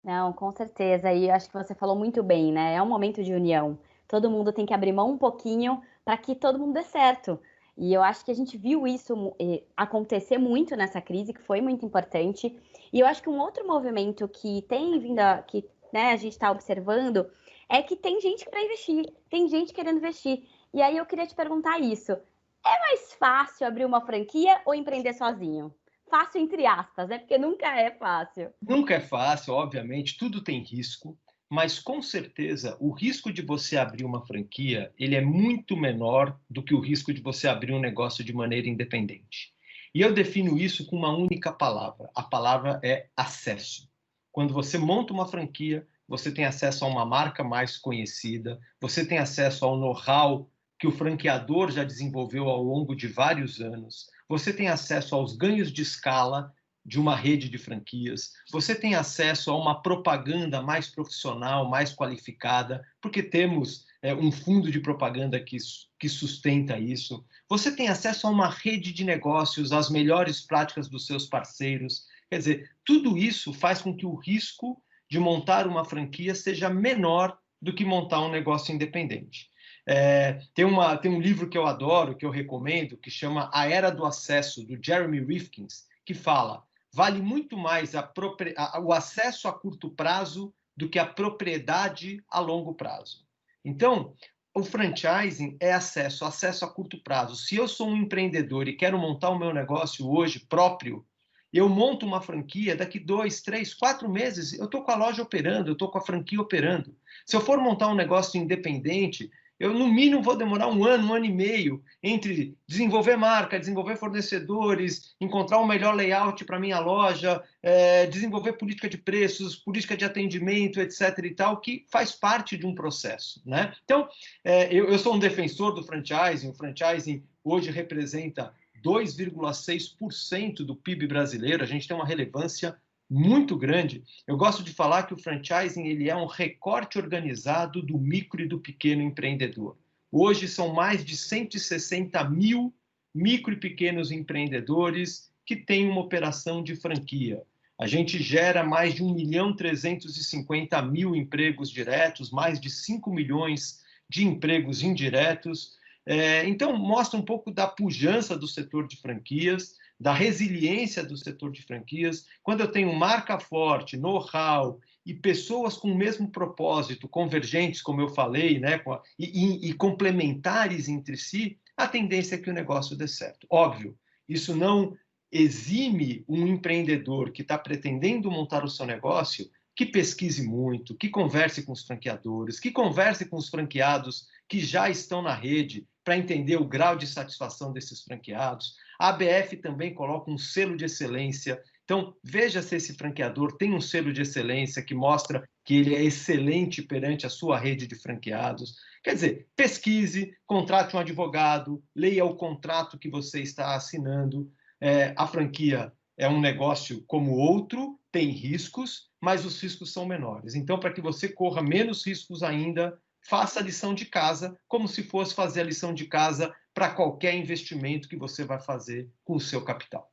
Não, 0.04 0.32
com 0.32 0.51
certeza. 0.51 1.12
E 1.13 1.30
acho 1.30 1.48
que 1.48 1.58
você 1.58 1.74
falou 1.74 1.96
muito 1.96 2.22
bem, 2.24 2.51
né? 2.51 2.75
É 2.75 2.82
um 2.82 2.88
momento 2.88 3.24
de 3.24 3.34
união. 3.34 3.77
Todo 4.08 4.32
mundo 4.32 4.54
tem 4.54 4.66
que 4.66 4.74
abrir 4.74 4.94
mão 4.94 5.12
um 5.12 5.18
pouquinho 5.18 5.82
para 6.06 6.18
que 6.18 6.34
todo 6.34 6.58
mundo 6.58 6.74
dê 6.74 6.84
certo. 6.84 7.39
E 7.77 7.93
eu 7.93 8.01
acho 8.01 8.25
que 8.25 8.31
a 8.31 8.34
gente 8.34 8.57
viu 8.57 8.88
isso 8.88 9.36
eh, 9.39 9.63
acontecer 9.75 10.39
muito 10.39 10.75
nessa 10.75 11.00
crise, 11.00 11.31
que 11.31 11.41
foi 11.41 11.62
muito 11.62 11.86
importante. 11.86 12.57
E 12.91 13.00
eu 13.00 13.05
acho 13.05 13.22
que 13.22 13.29
um 13.29 13.39
outro 13.39 13.67
movimento 13.67 14.27
que 14.27 14.63
tem 14.63 15.00
vindo, 15.00 15.19
a, 15.19 15.43
que 15.43 15.63
né, 15.93 16.12
a 16.12 16.15
gente 16.15 16.34
está 16.34 16.50
observando, 16.50 17.29
é 17.69 17.84
que 17.84 17.96
tem 17.96 18.19
gente 18.19 18.50
para 18.50 18.63
investir, 18.63 19.05
tem 19.29 19.48
gente 19.48 19.74
querendo 19.74 19.98
investir. 19.98 20.43
E 20.74 20.81
aí 20.81 20.98
eu 20.98 21.05
queria 21.05 21.27
te 21.27 21.36
perguntar 21.36 21.79
isso: 21.79 22.12
é 22.12 22.79
mais 22.79 23.13
fácil 23.13 23.67
abrir 23.67 23.86
uma 23.86 24.01
franquia 24.01 24.60
ou 24.65 24.74
empreender 24.74 25.13
sozinho? 25.13 25.72
Fácil 26.10 26.41
entre 26.41 26.65
aspas, 26.65 27.07
né? 27.10 27.19
Porque 27.19 27.38
nunca 27.38 27.67
é 27.67 27.91
fácil. 27.91 28.51
Nunca 28.62 28.96
é 28.96 29.00
fácil, 29.00 29.53
obviamente, 29.53 30.17
tudo 30.17 30.43
tem 30.43 30.63
risco 30.63 31.15
mas 31.50 31.80
com 31.80 32.01
certeza 32.01 32.75
o 32.80 32.92
risco 32.92 33.32
de 33.32 33.42
você 33.42 33.77
abrir 33.77 34.04
uma 34.04 34.25
franquia 34.25 34.92
ele 34.98 35.16
é 35.16 35.22
muito 35.22 35.77
menor 35.77 36.38
do 36.50 36.62
que 36.62 36.74
o 36.74 36.80
risco 36.80 37.13
de 37.13 37.22
você 37.22 37.48
abrir 37.48 37.74
um 37.74 37.80
negócio 37.80 38.24
de 38.24 38.34
maneira 38.34 38.68
independente. 38.68 39.54
E 39.94 40.01
eu 40.01 40.13
defino 40.13 40.58
isso 40.58 40.86
com 40.86 40.96
uma 40.96 41.16
única 41.16 41.51
palavra. 41.51 42.10
A 42.13 42.22
palavra 42.22 42.80
é 42.84 43.08
acesso. 43.16 43.89
Quando 44.32 44.54
você 44.54 44.77
monta 44.77 45.13
uma 45.13 45.25
franquia, 45.25 45.88
você 46.08 46.32
tem 46.32 46.46
acesso 46.46 46.86
a 46.86 46.88
uma 46.88 47.06
marca 47.06 47.44
mais 47.44 47.77
conhecida, 47.77 48.60
você 48.80 49.06
tem 49.06 49.18
acesso 49.18 49.66
ao 49.66 49.77
know-how 49.77 50.50
que 50.80 50.88
o 50.88 50.92
franqueador 50.92 51.72
já 51.72 51.84
desenvolveu 51.84 52.48
ao 52.48 52.62
longo 52.62 52.96
de 52.96 53.08
vários 53.08 53.60
anos, 53.60 54.08
você 54.30 54.54
tem 54.54 54.68
acesso 54.68 55.16
aos 55.16 55.36
ganhos 55.36 55.72
de 55.72 55.82
escala 55.82 56.54
de 56.88 56.98
uma 56.98 57.17
rede 57.17 57.50
de 57.50 57.58
franquias, 57.58 58.32
você 58.50 58.74
tem 58.74 58.96
acesso 58.96 59.51
a 59.51 59.58
uma 59.58 59.82
propaganda 59.82 60.62
mais 60.62 60.88
profissional, 60.88 61.70
mais 61.70 61.94
qualificada, 61.94 62.82
porque 63.01 63.22
temos 63.22 63.86
é, 64.01 64.15
um 64.15 64.32
fundo 64.32 64.72
de 64.72 64.79
propaganda 64.79 65.38
que, 65.38 65.58
que 66.00 66.08
sustenta 66.08 66.79
isso. 66.79 67.25
Você 67.50 67.75
tem 67.75 67.89
acesso 67.89 68.25
a 68.25 68.29
uma 68.29 68.50
rede 68.50 68.94
de 68.94 69.03
negócios, 69.03 69.74
às 69.74 69.89
melhores 69.89 70.39
práticas 70.39 70.88
dos 70.88 71.06
seus 71.06 71.25
parceiros. 71.25 72.06
Quer 72.29 72.38
dizer, 72.38 72.72
tudo 72.86 73.17
isso 73.17 73.51
faz 73.51 73.82
com 73.82 73.94
que 73.94 74.06
o 74.06 74.15
risco 74.15 74.82
de 75.12 75.20
montar 75.20 75.67
uma 75.67 75.84
franquia 75.84 76.34
seja 76.34 76.70
menor 76.70 77.38
do 77.62 77.74
que 77.74 77.84
montar 77.84 78.22
um 78.22 78.32
negócio 78.32 78.74
independente. 78.74 79.50
É, 79.86 80.39
tem, 80.53 80.63
uma, 80.63 80.96
tem 80.96 81.12
um 81.12 81.20
livro 81.20 81.50
que 81.50 81.58
eu 81.58 81.67
adoro, 81.67 82.15
que 82.15 82.25
eu 82.25 82.29
recomendo, 82.29 82.96
que 82.96 83.12
chama 83.12 83.50
A 83.53 83.67
Era 83.67 83.89
do 83.89 84.06
Acesso, 84.06 84.65
do 84.65 84.77
Jeremy 84.82 85.20
Rifkins, 85.20 85.86
que 86.06 86.13
fala 86.13 86.65
vale 86.94 87.22
muito 87.22 87.58
mais 87.58 87.96
a, 87.96 88.12
a, 88.58 88.79
o 88.79 88.94
acesso 88.94 89.48
a 89.48 89.53
curto 89.53 89.89
prazo 89.89 90.53
do 90.75 90.89
que 90.89 91.00
a 91.00 91.06
propriedade 91.06 92.24
a 92.29 92.39
longo 92.39 92.74
prazo. 92.74 93.25
Então, 93.63 94.13
o 94.53 94.63
franchising 94.63 95.58
é 95.60 95.74
acesso, 95.74 96.25
acesso 96.25 96.65
a 96.65 96.67
curto 96.67 97.01
prazo. 97.03 97.36
Se 97.36 97.56
eu 97.56 97.67
sou 97.67 97.89
um 97.89 97.98
empreendedor 97.98 98.67
e 98.67 98.75
quero 98.75 98.98
montar 98.98 99.29
o 99.29 99.38
meu 99.38 99.53
negócio 99.53 100.10
hoje 100.10 100.39
próprio, 100.48 101.06
eu 101.53 101.70
monto 101.70 102.06
uma 102.06 102.22
franquia, 102.22 102.75
daqui 102.75 103.00
dois, 103.00 103.41
três, 103.41 103.74
quatro 103.74 104.10
meses, 104.10 104.53
eu 104.53 104.65
estou 104.65 104.84
com 104.84 104.91
a 104.91 104.96
loja 104.96 105.22
operando, 105.22 105.70
eu 105.70 105.74
estou 105.74 105.89
com 105.89 105.98
a 105.98 106.06
franquia 106.06 106.41
operando. 106.41 106.96
Se 107.25 107.36
eu 107.36 107.41
for 107.41 107.60
montar 107.60 107.88
um 107.88 107.96
negócio 107.96 108.39
independente, 108.39 109.29
eu, 109.60 109.74
no 109.74 109.88
mínimo, 109.88 110.22
vou 110.22 110.36
demorar 110.36 110.68
um 110.68 110.86
ano, 110.86 111.08
um 111.08 111.14
ano 111.14 111.26
e 111.26 111.32
meio 111.32 111.84
entre 112.02 112.56
desenvolver 112.68 113.18
marca, 113.18 113.60
desenvolver 113.60 113.98
fornecedores, 113.98 115.16
encontrar 115.20 115.58
o 115.58 115.64
um 115.64 115.68
melhor 115.68 115.96
layout 115.96 116.46
para 116.46 116.60
minha 116.60 116.80
loja, 116.80 117.44
é, 117.64 118.06
desenvolver 118.06 118.54
política 118.54 118.88
de 118.88 118.98
preços, 118.98 119.56
política 119.56 119.98
de 119.98 120.06
atendimento, 120.06 120.80
etc. 120.80 121.18
e 121.24 121.32
tal, 121.32 121.60
que 121.60 121.86
faz 121.90 122.12
parte 122.12 122.56
de 122.56 122.68
um 122.68 122.76
processo. 122.76 123.42
Né? 123.46 123.74
Então, 123.84 124.08
é, 124.44 124.72
eu, 124.72 124.90
eu 124.90 125.00
sou 125.00 125.16
um 125.16 125.20
defensor 125.20 125.74
do 125.74 125.84
franchising. 125.84 126.50
O 126.50 126.54
franchising 126.54 127.24
hoje 127.44 127.72
representa 127.72 128.54
2,6% 128.84 130.58
do 130.58 130.76
PIB 130.76 131.08
brasileiro. 131.08 131.64
A 131.64 131.68
gente 131.68 131.88
tem 131.88 131.98
uma 131.98 132.06
relevância 132.06 132.78
muito 133.10 133.58
grande. 133.58 134.04
Eu 134.28 134.36
gosto 134.36 134.64
de 134.64 134.74
falar 134.74 135.04
que 135.04 135.14
o 135.14 135.18
franchising 135.18 135.88
ele 135.88 136.10
é 136.10 136.16
um 136.16 136.26
recorte 136.26 136.98
organizado 136.98 137.82
do 137.82 137.98
micro 137.98 138.42
e 138.42 138.48
do 138.48 138.60
pequeno 138.60 139.02
empreendedor. 139.02 139.78
Hoje 140.12 140.48
são 140.48 140.74
mais 140.74 141.04
de 141.04 141.16
160 141.16 142.24
mil 142.30 142.74
micro 143.14 143.54
e 143.54 143.60
pequenos 143.60 144.12
empreendedores 144.12 145.32
que 145.46 145.56
têm 145.56 145.90
uma 145.90 146.02
operação 146.02 146.62
de 146.62 146.76
franquia. 146.76 147.42
A 147.80 147.88
gente 147.88 148.22
gera 148.22 148.64
mais 148.64 148.96
de 148.96 149.04
1 149.04 149.14
milhão 149.14 149.56
350 149.56 150.82
mil 150.82 151.16
empregos 151.16 151.70
diretos, 151.70 152.32
mais 152.32 152.60
de 152.60 152.70
5 152.70 153.12
milhões 153.12 153.82
de 154.10 154.26
empregos 154.26 154.82
indiretos. 154.82 155.78
É, 156.06 156.48
então, 156.48 156.76
mostra 156.76 157.20
um 157.20 157.24
pouco 157.24 157.52
da 157.52 157.68
pujança 157.68 158.36
do 158.36 158.48
setor 158.48 158.88
de 158.88 158.98
franquias 158.98 159.76
da 160.00 160.13
resiliência 160.13 161.04
do 161.04 161.18
setor 161.18 161.51
de 161.51 161.63
franquias, 161.63 162.25
quando 162.44 162.62
eu 162.62 162.72
tenho 162.72 162.94
marca 162.94 163.39
forte, 163.39 163.98
know-how 163.98 164.80
e 165.06 165.13
pessoas 165.13 165.75
com 165.75 165.92
o 165.92 165.98
mesmo 165.98 166.30
propósito, 166.30 167.08
convergentes, 167.08 167.82
como 167.82 168.01
eu 168.01 168.10
falei, 168.10 168.60
né, 168.60 168.82
e, 169.18 169.25
e, 169.25 169.70
e 169.70 169.74
complementares 169.74 170.88
entre 170.88 171.18
si, 171.18 171.58
a 171.75 171.88
tendência 171.88 172.36
é 172.36 172.38
que 172.38 172.50
o 172.50 172.54
negócio 172.54 172.96
dê 172.96 173.08
certo. 173.08 173.48
Óbvio, 173.50 173.98
isso 174.27 174.56
não 174.56 174.96
exime 175.32 176.24
um 176.27 176.48
empreendedor 176.48 177.32
que 177.32 177.42
está 177.42 177.58
pretendendo 177.58 178.32
montar 178.32 178.63
o 178.63 178.70
seu 178.70 178.86
negócio 178.86 179.50
que 179.75 179.86
pesquise 179.86 180.42
muito, 180.42 180.96
que 180.96 181.08
converse 181.08 181.63
com 181.63 181.72
os 181.72 181.86
franqueadores, 181.86 182.60
que 182.60 182.72
converse 182.72 183.25
com 183.25 183.38
os 183.38 183.48
franqueados 183.48 184.25
que 184.50 184.60
já 184.60 184.89
estão 184.89 185.22
na 185.22 185.36
rede 185.36 185.88
para 186.04 186.18
entender 186.18 186.56
o 186.56 186.66
grau 186.66 186.96
de 186.96 187.06
satisfação 187.06 187.72
desses 187.72 188.01
franqueados. 188.01 188.75
A 189.00 189.10
ABF 189.10 189.58
também 189.58 189.94
coloca 189.94 190.32
um 190.32 190.38
selo 190.38 190.75
de 190.75 190.86
excelência. 190.86 191.62
Então, 191.84 192.13
veja 192.24 192.62
se 192.62 192.75
esse 192.75 192.94
franqueador 192.96 193.56
tem 193.58 193.74
um 193.74 193.82
selo 193.82 194.12
de 194.12 194.22
excelência 194.22 194.84
que 194.84 194.94
mostra 194.94 195.48
que 195.63 195.75
ele 195.75 195.96
é 195.96 196.04
excelente 196.04 196.82
perante 196.82 197.25
a 197.25 197.30
sua 197.30 197.58
rede 197.58 197.88
de 197.88 197.96
franqueados. 197.96 198.75
Quer 199.04 199.13
dizer, 199.13 199.48
pesquise, 199.56 200.34
contrate 200.46 200.96
um 200.96 201.00
advogado, 201.00 201.84
leia 201.96 202.25
o 202.25 202.36
contrato 202.36 202.98
que 202.98 203.10
você 203.10 203.42
está 203.42 203.75
assinando. 203.75 204.51
É, 204.82 205.13
a 205.16 205.25
franquia 205.27 205.94
é 206.18 206.27
um 206.27 206.42
negócio 206.42 207.04
como 207.08 207.38
outro, 207.38 208.00
tem 208.12 208.30
riscos, 208.30 209.10
mas 209.22 209.46
os 209.46 209.62
riscos 209.62 209.94
são 209.94 210.06
menores. 210.06 210.56
Então, 210.56 210.80
para 210.80 210.92
que 210.92 211.01
você 211.01 211.30
corra 211.30 211.62
menos 211.62 212.06
riscos 212.06 212.44
ainda, 212.44 212.98
faça 213.22 213.60
a 213.60 213.63
lição 213.63 213.94
de 213.94 214.06
casa 214.06 214.58
como 214.68 214.88
se 214.88 215.04
fosse 215.04 215.36
fazer 215.36 215.62
a 215.62 215.66
lição 215.66 215.94
de 215.94 216.06
casa 216.06 216.54
para 216.77 216.91
qualquer 216.91 217.34
investimento 217.34 218.07
que 218.07 218.15
você 218.15 218.46
vai 218.46 218.60
fazer 218.60 219.10
com 219.25 219.34
o 219.34 219.39
seu 219.39 219.65
capital. 219.65 220.07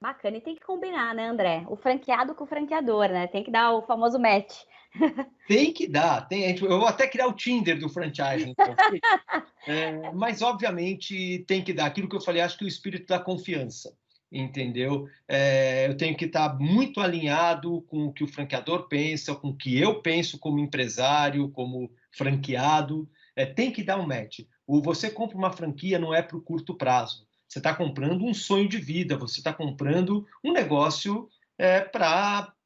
Bacana, 0.00 0.38
e 0.38 0.40
tem 0.40 0.54
que 0.54 0.64
combinar, 0.64 1.14
né, 1.14 1.28
André? 1.28 1.66
O 1.68 1.76
franqueado 1.76 2.34
com 2.34 2.44
o 2.44 2.46
franqueador, 2.46 3.10
né? 3.10 3.26
Tem 3.26 3.44
que 3.44 3.50
dar 3.50 3.74
o 3.74 3.82
famoso 3.82 4.18
match. 4.18 4.54
Tem 5.46 5.74
que 5.74 5.86
dar. 5.86 6.26
Tem, 6.26 6.56
eu 6.58 6.78
vou 6.78 6.86
até 6.86 7.06
criar 7.06 7.26
o 7.26 7.34
Tinder 7.34 7.78
do 7.78 7.90
franchise. 7.90 8.48
Então. 8.48 8.74
é, 9.68 10.10
mas, 10.12 10.40
obviamente, 10.40 11.44
tem 11.46 11.62
que 11.62 11.74
dar. 11.74 11.84
Aquilo 11.84 12.08
que 12.08 12.16
eu 12.16 12.20
falei, 12.20 12.40
acho 12.40 12.56
que 12.56 12.64
o 12.64 12.68
espírito 12.68 13.08
da 13.08 13.18
confiança 13.18 13.94
entendeu? 14.32 15.06
É, 15.28 15.86
eu 15.86 15.96
tenho 15.96 16.16
que 16.16 16.24
estar 16.24 16.58
muito 16.58 17.00
alinhado 17.00 17.82
com 17.82 18.06
o 18.06 18.12
que 18.12 18.24
o 18.24 18.28
franqueador 18.28 18.88
pensa, 18.88 19.34
com 19.34 19.48
o 19.48 19.56
que 19.56 19.78
eu 19.78 20.02
penso 20.02 20.38
como 20.38 20.58
empresário, 20.58 21.48
como 21.50 21.90
franqueado. 22.10 23.08
É, 23.36 23.46
tem 23.46 23.70
que 23.70 23.84
dar 23.84 24.00
um 24.00 24.06
match. 24.06 24.40
O 24.66 24.82
você 24.82 25.10
compra 25.10 25.36
uma 25.36 25.52
franquia 25.52 25.98
não 25.98 26.12
é 26.12 26.20
para 26.22 26.36
o 26.36 26.42
curto 26.42 26.74
prazo. 26.74 27.26
Você 27.48 27.58
está 27.58 27.74
comprando 27.74 28.24
um 28.24 28.34
sonho 28.34 28.68
de 28.68 28.78
vida. 28.78 29.16
Você 29.16 29.40
está 29.40 29.52
comprando 29.52 30.26
um 30.44 30.52
negócio 30.52 31.28
é, 31.58 31.88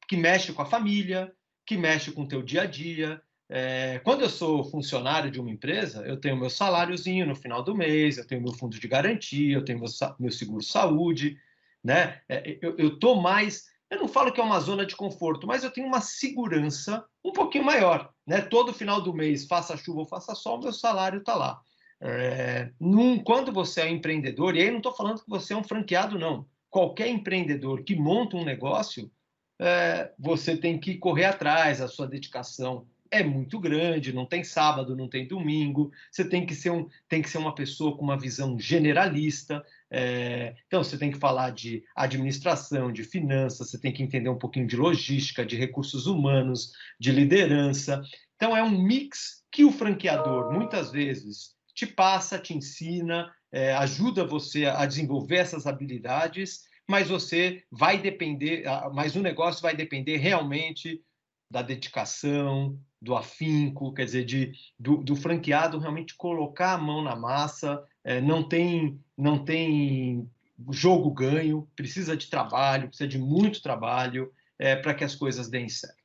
que 0.07 0.17
mexe 0.17 0.51
com 0.51 0.61
a 0.61 0.65
família, 0.65 1.31
que 1.65 1.77
mexe 1.77 2.11
com 2.11 2.23
o 2.23 2.27
teu 2.27 2.41
dia 2.41 2.63
a 2.63 2.65
dia. 2.65 3.21
É, 3.47 3.99
quando 3.99 4.21
eu 4.21 4.29
sou 4.29 4.63
funcionário 4.63 5.29
de 5.29 5.39
uma 5.39 5.51
empresa, 5.51 6.05
eu 6.05 6.17
tenho 6.17 6.37
meu 6.37 6.49
saláriozinho 6.49 7.27
no 7.27 7.35
final 7.35 7.61
do 7.61 7.75
mês, 7.75 8.17
eu 8.17 8.25
tenho 8.25 8.41
meu 8.41 8.53
fundo 8.53 8.79
de 8.79 8.87
garantia, 8.87 9.55
eu 9.55 9.63
tenho 9.63 9.79
meu, 9.79 9.89
meu 10.19 10.31
seguro 10.31 10.63
saúde, 10.63 11.37
né? 11.83 12.21
É, 12.29 12.57
eu 12.61 12.93
estou 12.93 13.21
mais, 13.21 13.65
eu 13.89 13.99
não 13.99 14.07
falo 14.07 14.31
que 14.31 14.39
é 14.39 14.43
uma 14.43 14.59
zona 14.61 14.85
de 14.85 14.95
conforto, 14.95 15.45
mas 15.45 15.63
eu 15.63 15.71
tenho 15.71 15.85
uma 15.85 15.99
segurança 15.99 17.05
um 17.23 17.33
pouquinho 17.33 17.65
maior, 17.65 18.09
né? 18.25 18.39
Todo 18.39 18.73
final 18.73 19.01
do 19.01 19.13
mês, 19.13 19.45
faça 19.45 19.75
chuva 19.75 19.99
ou 19.99 20.05
faça 20.05 20.33
sol, 20.33 20.61
meu 20.61 20.71
salário 20.71 21.19
está 21.19 21.35
lá. 21.35 21.61
É, 22.01 22.71
num, 22.79 23.19
quando 23.19 23.51
você 23.51 23.81
é 23.81 23.89
empreendedor, 23.89 24.55
e 24.55 24.61
aí 24.61 24.71
não 24.71 24.77
estou 24.77 24.93
falando 24.93 25.23
que 25.23 25.29
você 25.29 25.53
é 25.53 25.57
um 25.57 25.63
franqueado, 25.63 26.17
não. 26.17 26.45
Qualquer 26.69 27.07
empreendedor 27.07 27.83
que 27.83 27.95
monta 27.95 28.37
um 28.37 28.43
negócio, 28.43 29.11
é, 29.59 30.11
você 30.17 30.57
tem 30.57 30.79
que 30.79 30.97
correr 30.97 31.25
atrás, 31.25 31.81
a 31.81 31.87
sua 31.87 32.07
dedicação 32.07 32.87
é 33.11 33.21
muito 33.23 33.59
grande, 33.59 34.13
não 34.13 34.25
tem 34.25 34.43
sábado, 34.43 34.95
não 34.95 35.07
tem 35.07 35.27
domingo, 35.27 35.91
você 36.09 36.23
tem 36.23 36.45
que 36.45 36.55
ser, 36.55 36.71
um, 36.71 36.87
tem 37.09 37.21
que 37.21 37.29
ser 37.29 37.37
uma 37.37 37.53
pessoa 37.53 37.95
com 37.95 38.03
uma 38.03 38.17
visão 38.17 38.57
generalista, 38.57 39.63
é, 39.93 40.55
então, 40.67 40.81
você 40.81 40.97
tem 40.97 41.11
que 41.11 41.19
falar 41.19 41.49
de 41.49 41.83
administração, 41.93 42.93
de 42.93 43.03
finanças, 43.03 43.69
você 43.69 43.77
tem 43.77 43.91
que 43.91 44.01
entender 44.01 44.29
um 44.29 44.37
pouquinho 44.37 44.65
de 44.65 44.77
logística, 44.77 45.45
de 45.45 45.57
recursos 45.57 46.07
humanos, 46.07 46.71
de 46.97 47.11
liderança. 47.11 48.01
Então, 48.37 48.55
é 48.55 48.63
um 48.63 48.81
mix 48.81 49.43
que 49.51 49.65
o 49.65 49.71
franqueador, 49.71 50.53
muitas 50.53 50.91
vezes, 50.91 51.57
te 51.81 51.87
passa, 51.87 52.37
te 52.37 52.55
ensina, 52.55 53.33
é, 53.51 53.73
ajuda 53.73 54.23
você 54.23 54.65
a 54.65 54.85
desenvolver 54.85 55.37
essas 55.37 55.65
habilidades, 55.65 56.61
mas 56.87 57.09
você 57.09 57.63
vai 57.71 57.97
depender, 57.97 58.65
mas 58.93 59.15
o 59.15 59.21
negócio 59.21 59.63
vai 59.63 59.75
depender 59.75 60.17
realmente 60.17 61.01
da 61.49 61.63
dedicação, 61.63 62.77
do 63.01 63.15
afinco, 63.15 63.93
quer 63.93 64.05
dizer, 64.05 64.25
de, 64.25 64.51
do, 64.77 64.97
do 64.97 65.15
franqueado 65.15 65.79
realmente 65.79 66.15
colocar 66.15 66.73
a 66.73 66.77
mão 66.77 67.01
na 67.01 67.15
massa, 67.15 67.83
é, 68.03 68.21
não 68.21 68.47
tem 68.47 68.99
não 69.17 69.43
tem 69.43 70.29
jogo 70.69 71.09
ganho, 71.09 71.67
precisa 71.75 72.15
de 72.15 72.29
trabalho, 72.29 72.89
precisa 72.89 73.07
de 73.07 73.17
muito 73.17 73.59
trabalho 73.59 74.31
é, 74.59 74.75
para 74.75 74.93
que 74.93 75.03
as 75.03 75.15
coisas 75.15 75.49
deem 75.49 75.67
certo. 75.67 76.00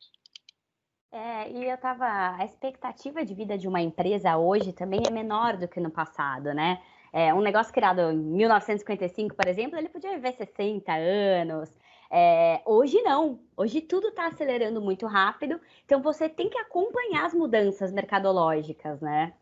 E 1.50 1.64
eu 1.64 1.76
tava. 1.78 2.36
A 2.36 2.44
expectativa 2.44 3.24
de 3.24 3.34
vida 3.34 3.56
de 3.56 3.68
uma 3.68 3.80
empresa 3.80 4.36
hoje 4.36 4.72
também 4.72 5.02
é 5.06 5.10
menor 5.10 5.56
do 5.56 5.68
que 5.68 5.80
no 5.80 5.90
passado, 5.90 6.52
né? 6.52 6.80
É, 7.12 7.32
um 7.32 7.40
negócio 7.40 7.72
criado 7.72 8.00
em 8.00 8.16
1955, 8.16 9.34
por 9.34 9.46
exemplo, 9.48 9.78
ele 9.78 9.88
podia 9.88 10.10
viver 10.10 10.32
60 10.32 10.92
anos. 10.92 11.70
É, 12.10 12.60
hoje 12.64 13.00
não. 13.02 13.40
Hoje 13.56 13.80
tudo 13.80 14.08
está 14.08 14.26
acelerando 14.26 14.80
muito 14.80 15.06
rápido, 15.06 15.60
então 15.84 16.02
você 16.02 16.28
tem 16.28 16.48
que 16.48 16.58
acompanhar 16.58 17.26
as 17.26 17.34
mudanças 17.34 17.92
mercadológicas, 17.92 19.00
né? 19.00 19.32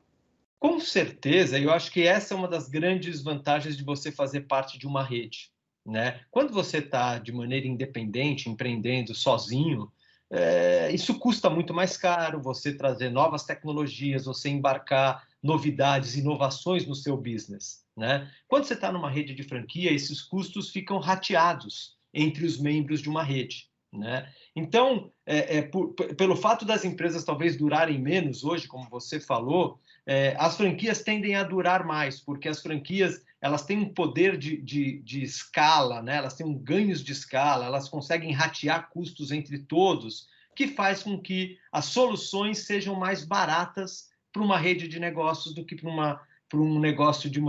Com 0.58 0.80
certeza, 0.80 1.58
eu 1.58 1.70
acho 1.70 1.92
que 1.92 2.06
essa 2.06 2.32
é 2.32 2.36
uma 2.36 2.48
das 2.48 2.68
grandes 2.68 3.22
vantagens 3.22 3.76
de 3.76 3.84
você 3.84 4.10
fazer 4.10 4.42
parte 4.42 4.78
de 4.78 4.86
uma 4.86 5.02
rede. 5.02 5.52
Né? 5.84 6.20
Quando 6.30 6.54
você 6.54 6.78
está 6.78 7.18
de 7.18 7.30
maneira 7.30 7.66
independente, 7.66 8.48
empreendendo 8.48 9.14
sozinho, 9.14 9.92
é, 10.30 10.90
isso 10.92 11.18
custa 11.18 11.48
muito 11.50 11.72
mais 11.72 11.96
caro, 11.96 12.40
você 12.40 12.74
trazer 12.74 13.10
novas 13.10 13.44
tecnologias, 13.44 14.24
você 14.24 14.48
embarcar 14.48 15.26
novidades, 15.42 16.16
inovações 16.16 16.86
no 16.86 16.94
seu 16.94 17.16
business. 17.16 17.84
Né? 17.96 18.30
Quando 18.48 18.64
você 18.64 18.74
está 18.74 18.90
numa 18.90 19.10
rede 19.10 19.34
de 19.34 19.42
franquia, 19.42 19.92
esses 19.92 20.22
custos 20.22 20.70
ficam 20.70 20.98
rateados 20.98 21.96
entre 22.12 22.44
os 22.44 22.58
membros 22.58 23.00
de 23.00 23.08
uma 23.08 23.22
rede. 23.22 23.68
Né? 23.92 24.28
Então, 24.56 25.12
é, 25.24 25.58
é, 25.58 25.62
por, 25.62 25.94
pelo 25.94 26.34
fato 26.34 26.64
das 26.64 26.84
empresas 26.84 27.24
talvez 27.24 27.56
durarem 27.56 28.00
menos 28.00 28.42
hoje, 28.42 28.66
como 28.66 28.88
você 28.90 29.20
falou, 29.20 29.78
é, 30.06 30.34
as 30.38 30.56
franquias 30.56 31.02
tendem 31.02 31.36
a 31.36 31.44
durar 31.44 31.86
mais, 31.86 32.20
porque 32.20 32.48
as 32.48 32.60
franquias 32.60 33.22
elas 33.44 33.62
têm 33.62 33.76
um 33.76 33.92
poder 33.92 34.38
de, 34.38 34.56
de, 34.56 35.00
de 35.00 35.22
escala, 35.22 36.00
né? 36.00 36.16
elas 36.16 36.32
têm 36.32 36.46
um 36.46 36.56
ganhos 36.56 37.04
de 37.04 37.12
escala, 37.12 37.66
elas 37.66 37.90
conseguem 37.90 38.32
ratear 38.32 38.88
custos 38.88 39.30
entre 39.30 39.58
todos, 39.58 40.26
que 40.56 40.68
faz 40.68 41.02
com 41.02 41.20
que 41.20 41.58
as 41.70 41.84
soluções 41.84 42.60
sejam 42.60 42.94
mais 42.94 43.22
baratas 43.22 44.08
para 44.32 44.42
uma 44.42 44.56
rede 44.56 44.88
de 44.88 44.98
negócios 44.98 45.54
do 45.54 45.62
que 45.62 45.76
para 45.76 45.90
uma 45.90 46.22
para 46.48 46.58
um 46.58 46.78
negócio 46.78 47.28
de, 47.28 47.40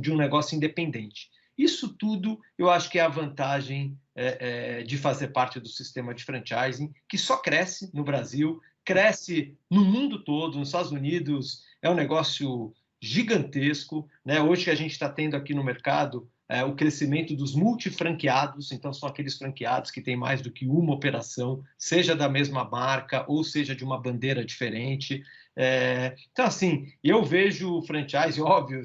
de 0.00 0.12
um 0.12 0.16
negócio 0.16 0.56
independente. 0.56 1.30
Isso 1.56 1.88
tudo 1.88 2.40
eu 2.56 2.68
acho 2.68 2.90
que 2.90 2.98
é 2.98 3.02
a 3.02 3.08
vantagem 3.08 3.96
é, 4.16 4.80
é, 4.80 4.82
de 4.82 4.98
fazer 4.98 5.28
parte 5.28 5.60
do 5.60 5.68
sistema 5.68 6.12
de 6.14 6.24
franchising, 6.24 6.92
que 7.08 7.16
só 7.16 7.36
cresce 7.36 7.90
no 7.94 8.02
Brasil, 8.02 8.60
cresce 8.84 9.56
no 9.70 9.84
mundo 9.84 10.24
todo, 10.24 10.58
nos 10.58 10.68
Estados 10.68 10.90
Unidos 10.90 11.62
é 11.80 11.88
um 11.88 11.94
negócio 11.94 12.74
gigantesco. 13.00 14.08
Né? 14.24 14.40
Hoje 14.40 14.64
que 14.64 14.70
a 14.70 14.74
gente 14.74 14.92
está 14.92 15.08
tendo 15.08 15.36
aqui 15.36 15.54
no 15.54 15.64
mercado 15.64 16.28
é, 16.48 16.64
o 16.64 16.74
crescimento 16.74 17.36
dos 17.36 17.54
multifranqueados, 17.54 18.72
então 18.72 18.92
são 18.92 19.08
aqueles 19.08 19.36
franqueados 19.36 19.90
que 19.90 20.00
têm 20.00 20.16
mais 20.16 20.40
do 20.40 20.50
que 20.50 20.66
uma 20.66 20.94
operação, 20.94 21.62
seja 21.76 22.16
da 22.16 22.28
mesma 22.28 22.64
marca 22.64 23.24
ou 23.28 23.44
seja 23.44 23.76
de 23.76 23.84
uma 23.84 24.00
bandeira 24.00 24.42
diferente. 24.44 25.22
É, 25.54 26.16
então, 26.32 26.46
assim, 26.46 26.90
eu 27.04 27.22
vejo 27.22 27.82
franchise, 27.82 28.40
óbvio, 28.42 28.80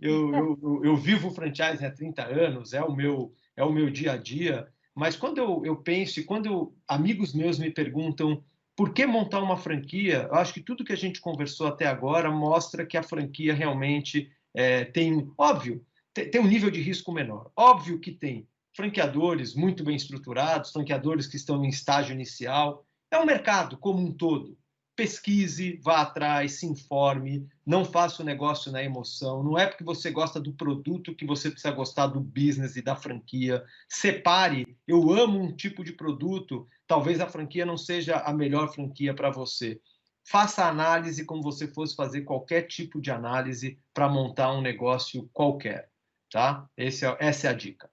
eu, 0.00 0.32
eu, 0.32 0.80
eu, 0.84 0.96
vivo 0.96 1.30
franchise 1.30 1.84
há 1.84 1.90
30 1.90 2.22
anos, 2.22 2.72
é 2.72 2.82
o 2.82 2.94
meu, 2.94 3.34
é 3.56 3.64
o 3.64 3.72
meu 3.72 3.90
dia 3.90 4.12
a 4.12 4.16
dia, 4.16 4.68
mas 4.94 5.16
quando 5.16 5.38
eu, 5.38 5.62
eu 5.64 5.76
penso, 5.76 6.20
e 6.20 6.24
quando 6.24 6.46
eu, 6.46 6.74
amigos 6.86 7.34
meus 7.34 7.58
me 7.58 7.70
perguntam 7.70 8.44
por 8.76 8.92
que 8.92 9.06
montar 9.06 9.42
uma 9.42 9.56
franquia, 9.56 10.28
eu 10.30 10.34
acho 10.34 10.52
que 10.52 10.60
tudo 10.60 10.84
que 10.84 10.92
a 10.92 10.96
gente 10.96 11.20
conversou 11.20 11.66
até 11.66 11.86
agora 11.86 12.30
mostra 12.30 12.84
que 12.84 12.98
a 12.98 13.02
franquia 13.02 13.54
realmente 13.54 14.30
é, 14.54 14.84
tem, 14.84 15.32
óbvio, 15.38 15.84
tem, 16.12 16.30
tem 16.30 16.40
um 16.40 16.46
nível 16.46 16.70
de 16.70 16.82
risco 16.82 17.10
menor. 17.10 17.50
Óbvio 17.56 17.98
que 17.98 18.12
tem 18.12 18.46
franqueadores 18.76 19.54
muito 19.54 19.82
bem 19.82 19.96
estruturados, 19.96 20.70
franqueadores 20.70 21.26
que 21.26 21.36
estão 21.36 21.64
em 21.64 21.68
estágio 21.70 22.12
inicial, 22.12 22.86
é 23.10 23.18
um 23.18 23.24
mercado 23.24 23.78
como 23.78 23.98
um 23.98 24.12
todo 24.12 24.58
pesquise, 24.96 25.78
vá 25.82 26.00
atrás, 26.00 26.52
se 26.52 26.66
informe, 26.66 27.46
não 27.64 27.84
faça 27.84 28.22
o 28.22 28.24
negócio 28.24 28.72
na 28.72 28.82
emoção. 28.82 29.42
Não 29.42 29.58
é 29.58 29.66
porque 29.66 29.84
você 29.84 30.10
gosta 30.10 30.40
do 30.40 30.54
produto 30.54 31.14
que 31.14 31.26
você 31.26 31.50
precisa 31.50 31.72
gostar 31.74 32.06
do 32.06 32.18
business 32.18 32.74
e 32.76 32.82
da 32.82 32.96
franquia. 32.96 33.62
Separe. 33.88 34.76
Eu 34.88 35.12
amo 35.12 35.38
um 35.38 35.54
tipo 35.54 35.84
de 35.84 35.92
produto, 35.92 36.66
talvez 36.86 37.20
a 37.20 37.28
franquia 37.28 37.66
não 37.66 37.76
seja 37.76 38.16
a 38.16 38.32
melhor 38.32 38.72
franquia 38.72 39.14
para 39.14 39.30
você. 39.30 39.78
Faça 40.24 40.64
análise 40.64 41.24
como 41.24 41.42
você 41.42 41.68
fosse 41.68 41.94
fazer 41.94 42.22
qualquer 42.22 42.62
tipo 42.62 43.00
de 43.00 43.10
análise 43.10 43.78
para 43.92 44.08
montar 44.08 44.52
um 44.52 44.62
negócio 44.62 45.28
qualquer, 45.32 45.90
tá? 46.32 46.66
É, 46.76 46.86
essa 46.86 47.46
é 47.46 47.50
a 47.50 47.52
dica. 47.52 47.88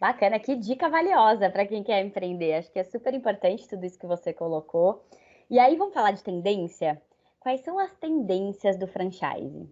Bacana, 0.00 0.38
que 0.38 0.54
dica 0.56 0.88
valiosa 0.88 1.50
para 1.50 1.66
quem 1.66 1.82
quer 1.82 2.04
empreender. 2.04 2.54
Acho 2.54 2.72
que 2.72 2.78
é 2.78 2.84
super 2.84 3.12
importante 3.12 3.68
tudo 3.68 3.84
isso 3.84 3.98
que 3.98 4.06
você 4.06 4.32
colocou. 4.32 5.04
E 5.50 5.58
aí 5.58 5.76
vamos 5.76 5.92
falar 5.92 6.12
de 6.12 6.22
tendência? 6.22 7.02
Quais 7.40 7.62
são 7.62 7.76
as 7.76 7.92
tendências 7.96 8.78
do 8.78 8.86
franchise? 8.86 9.68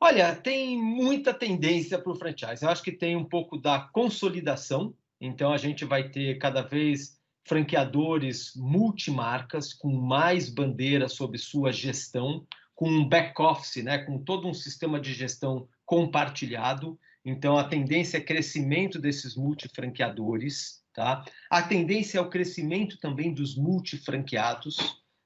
Olha, 0.00 0.36
tem 0.36 0.80
muita 0.80 1.34
tendência 1.34 1.98
para 1.98 2.12
o 2.12 2.14
franchise. 2.14 2.62
Eu 2.62 2.70
acho 2.70 2.84
que 2.84 2.92
tem 2.92 3.16
um 3.16 3.24
pouco 3.24 3.58
da 3.58 3.80
consolidação. 3.80 4.94
Então, 5.20 5.52
a 5.52 5.56
gente 5.56 5.84
vai 5.84 6.08
ter 6.08 6.38
cada 6.38 6.62
vez 6.62 7.20
franqueadores 7.44 8.52
multimarcas, 8.54 9.74
com 9.74 9.90
mais 9.90 10.48
bandeiras 10.48 11.14
sob 11.14 11.36
sua 11.36 11.72
gestão, 11.72 12.46
com 12.76 12.88
um 12.88 13.08
back-office, 13.08 13.82
né, 13.82 13.98
com 13.98 14.22
todo 14.22 14.46
um 14.46 14.54
sistema 14.54 15.00
de 15.00 15.12
gestão 15.14 15.68
compartilhado. 15.84 16.96
Então, 17.24 17.58
a 17.58 17.64
tendência 17.64 18.18
é 18.18 18.20
crescimento 18.20 19.00
desses 19.00 19.36
multifranqueadores. 19.36 20.81
Tá? 20.94 21.24
A 21.50 21.62
tendência 21.62 22.18
é 22.18 22.20
o 22.20 22.28
crescimento 22.28 22.98
também 22.98 23.32
dos 23.32 23.56
multifranqueados. 23.56 24.76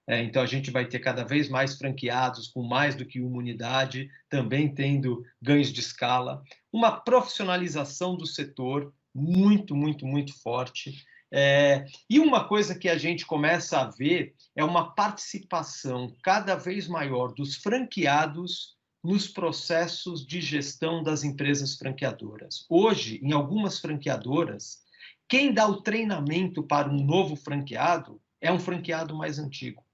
É, 0.08 0.22
então, 0.22 0.40
a 0.40 0.46
gente 0.46 0.70
vai 0.70 0.86
ter 0.86 1.00
cada 1.00 1.24
vez 1.24 1.48
mais 1.48 1.76
franqueados 1.76 2.46
com 2.46 2.62
mais 2.62 2.94
do 2.94 3.04
que 3.04 3.20
uma 3.20 3.38
unidade, 3.38 4.08
também 4.30 4.72
tendo 4.72 5.24
ganhos 5.42 5.72
de 5.72 5.80
escala. 5.80 6.42
Uma 6.72 6.92
profissionalização 6.92 8.16
do 8.16 8.26
setor 8.26 8.94
muito, 9.12 9.74
muito, 9.74 10.06
muito 10.06 10.32
forte. 10.40 11.04
É, 11.32 11.84
e 12.08 12.20
uma 12.20 12.46
coisa 12.46 12.78
que 12.78 12.88
a 12.88 12.96
gente 12.96 13.26
começa 13.26 13.80
a 13.80 13.90
ver 13.90 14.34
é 14.54 14.62
uma 14.62 14.94
participação 14.94 16.14
cada 16.22 16.54
vez 16.54 16.86
maior 16.86 17.34
dos 17.34 17.56
franqueados 17.56 18.76
nos 19.02 19.28
processos 19.28 20.26
de 20.26 20.40
gestão 20.40 21.02
das 21.02 21.24
empresas 21.24 21.76
franqueadoras. 21.76 22.64
Hoje, 22.68 23.20
em 23.22 23.32
algumas 23.32 23.78
franqueadoras, 23.78 24.78
quem 25.28 25.52
dá 25.52 25.66
o 25.66 25.82
treinamento 25.82 26.62
para 26.62 26.88
um 26.88 27.04
novo 27.04 27.36
franqueado 27.36 28.20
é 28.40 28.52
um 28.52 28.60
franqueado 28.60 29.14
mais 29.14 29.38
antigo. 29.38 29.84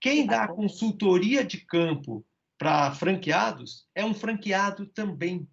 Quem 0.00 0.26
dá 0.26 0.44
a 0.44 0.48
consultoria 0.48 1.44
de 1.44 1.58
campo 1.58 2.24
para 2.58 2.92
franqueados 2.92 3.86
é 3.94 4.04
um 4.04 4.14
franqueado 4.14 4.86
também, 4.86 5.48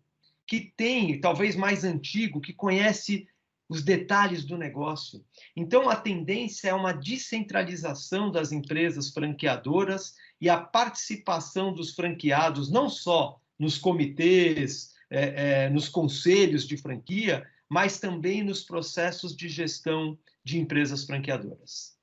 que 0.45 0.73
tem, 0.75 1.19
talvez 1.19 1.55
mais 1.55 1.83
antigo, 1.83 2.41
que 2.41 2.53
conhece 2.53 3.27
os 3.69 3.83
detalhes 3.83 4.45
do 4.45 4.57
negócio. 4.57 5.23
Então, 5.55 5.89
a 5.89 5.95
tendência 5.95 6.69
é 6.69 6.73
uma 6.73 6.93
descentralização 6.93 8.31
das 8.31 8.51
empresas 8.51 9.11
franqueadoras 9.11 10.15
e 10.39 10.49
a 10.49 10.57
participação 10.57 11.73
dos 11.73 11.93
franqueados, 11.93 12.71
não 12.71 12.89
só 12.89 13.39
nos 13.59 13.77
comitês, 13.77 14.93
é, 15.09 15.65
é, 15.65 15.69
nos 15.69 15.89
conselhos 15.89 16.65
de 16.65 16.77
franquia, 16.77 17.45
mas 17.69 17.99
também 17.99 18.43
nos 18.43 18.63
processos 18.63 19.35
de 19.35 19.49
gestão 19.49 20.17
de 20.43 20.59
empresas 20.59 21.03
franqueadoras. 21.05 21.97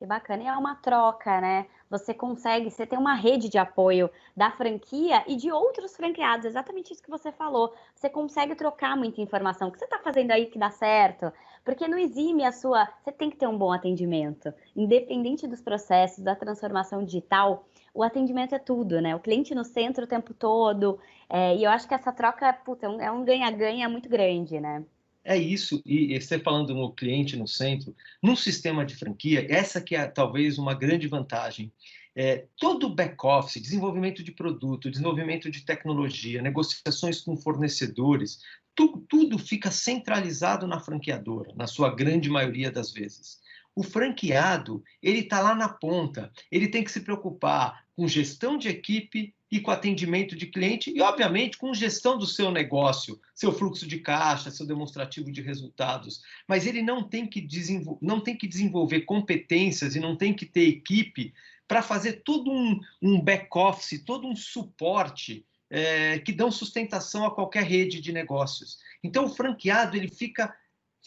Que 0.00 0.06
bacana, 0.06 0.42
e 0.42 0.46
é 0.46 0.52
uma 0.56 0.76
troca, 0.76 1.42
né? 1.42 1.66
Você 1.90 2.14
consegue, 2.14 2.70
você 2.70 2.86
tem 2.86 2.98
uma 2.98 3.12
rede 3.12 3.50
de 3.50 3.58
apoio 3.58 4.08
da 4.34 4.50
franquia 4.50 5.22
e 5.26 5.36
de 5.36 5.52
outros 5.52 5.94
franqueados, 5.94 6.46
exatamente 6.46 6.90
isso 6.90 7.02
que 7.02 7.10
você 7.10 7.30
falou. 7.30 7.74
Você 7.94 8.08
consegue 8.08 8.54
trocar 8.54 8.96
muita 8.96 9.20
informação. 9.20 9.68
O 9.68 9.72
que 9.72 9.78
você 9.78 9.84
está 9.84 9.98
fazendo 9.98 10.30
aí 10.30 10.46
que 10.46 10.58
dá 10.58 10.70
certo? 10.70 11.30
Porque 11.62 11.86
não 11.86 11.98
exime 11.98 12.46
a 12.46 12.52
sua. 12.52 12.88
Você 13.02 13.12
tem 13.12 13.28
que 13.28 13.36
ter 13.36 13.46
um 13.46 13.58
bom 13.58 13.72
atendimento. 13.72 14.54
Independente 14.74 15.46
dos 15.46 15.60
processos, 15.60 16.24
da 16.24 16.34
transformação 16.34 17.04
digital, 17.04 17.66
o 17.94 18.02
atendimento 18.02 18.54
é 18.54 18.58
tudo, 18.58 19.00
né? 19.00 19.14
O 19.14 19.20
cliente 19.20 19.54
no 19.54 19.64
centro 19.64 20.04
o 20.04 20.08
tempo 20.08 20.32
todo. 20.34 20.98
É, 21.28 21.56
e 21.56 21.64
eu 21.64 21.70
acho 21.70 21.86
que 21.86 21.94
essa 21.94 22.12
troca 22.12 22.52
puta, 22.52 22.86
é 22.86 23.10
um 23.10 23.22
é 23.22 23.24
ganha-ganha 23.24 23.88
muito 23.88 24.08
grande, 24.08 24.60
né? 24.60 24.84
É 25.22 25.36
isso, 25.36 25.82
e, 25.84 26.14
e 26.14 26.20
você 26.20 26.38
falando 26.38 26.74
no 26.74 26.92
cliente 26.92 27.36
no 27.36 27.46
centro, 27.46 27.94
num 28.22 28.34
sistema 28.34 28.86
de 28.86 28.96
franquia, 28.96 29.46
essa 29.50 29.80
que 29.80 29.94
é 29.94 30.06
talvez 30.06 30.56
uma 30.56 30.74
grande 30.74 31.06
vantagem. 31.06 31.70
É, 32.16 32.46
todo 32.58 32.86
o 32.86 32.94
back-office, 32.94 33.62
desenvolvimento 33.62 34.22
de 34.22 34.32
produto, 34.32 34.90
desenvolvimento 34.90 35.50
de 35.50 35.64
tecnologia, 35.64 36.42
negociações 36.42 37.20
com 37.20 37.36
fornecedores, 37.36 38.40
tu, 38.74 39.04
tudo 39.08 39.38
fica 39.38 39.70
centralizado 39.70 40.66
na 40.66 40.80
franqueadora, 40.80 41.52
na 41.54 41.66
sua 41.66 41.94
grande 41.94 42.30
maioria 42.30 42.70
das 42.70 42.90
vezes. 42.90 43.40
O 43.80 43.82
franqueado, 43.82 44.84
ele 45.02 45.20
está 45.20 45.40
lá 45.40 45.54
na 45.54 45.66
ponta, 45.66 46.30
ele 46.52 46.68
tem 46.68 46.84
que 46.84 46.92
se 46.92 47.00
preocupar 47.00 47.86
com 47.96 48.06
gestão 48.06 48.58
de 48.58 48.68
equipe 48.68 49.34
e 49.50 49.58
com 49.58 49.70
atendimento 49.70 50.36
de 50.36 50.48
cliente 50.48 50.92
e, 50.94 51.00
obviamente, 51.00 51.56
com 51.56 51.72
gestão 51.72 52.18
do 52.18 52.26
seu 52.26 52.50
negócio, 52.50 53.18
seu 53.34 53.50
fluxo 53.50 53.86
de 53.86 53.98
caixa, 54.00 54.50
seu 54.50 54.66
demonstrativo 54.66 55.32
de 55.32 55.40
resultados. 55.40 56.20
Mas 56.46 56.66
ele 56.66 56.82
não 56.82 57.02
tem 57.02 57.26
que, 57.26 57.40
desenvol 57.40 57.98
não 58.02 58.20
tem 58.20 58.36
que 58.36 58.46
desenvolver 58.46 59.06
competências 59.06 59.96
e 59.96 59.98
não 59.98 60.14
tem 60.14 60.34
que 60.34 60.44
ter 60.44 60.68
equipe 60.68 61.32
para 61.66 61.80
fazer 61.80 62.22
todo 62.22 62.52
um, 62.52 62.78
um 63.00 63.18
back-office, 63.18 64.04
todo 64.04 64.28
um 64.28 64.36
suporte 64.36 65.46
é, 65.70 66.18
que 66.18 66.32
dão 66.32 66.52
sustentação 66.52 67.24
a 67.24 67.34
qualquer 67.34 67.64
rede 67.64 67.98
de 67.98 68.12
negócios. 68.12 68.76
Então, 69.02 69.24
o 69.24 69.34
franqueado 69.34 69.96
ele 69.96 70.08
fica 70.08 70.54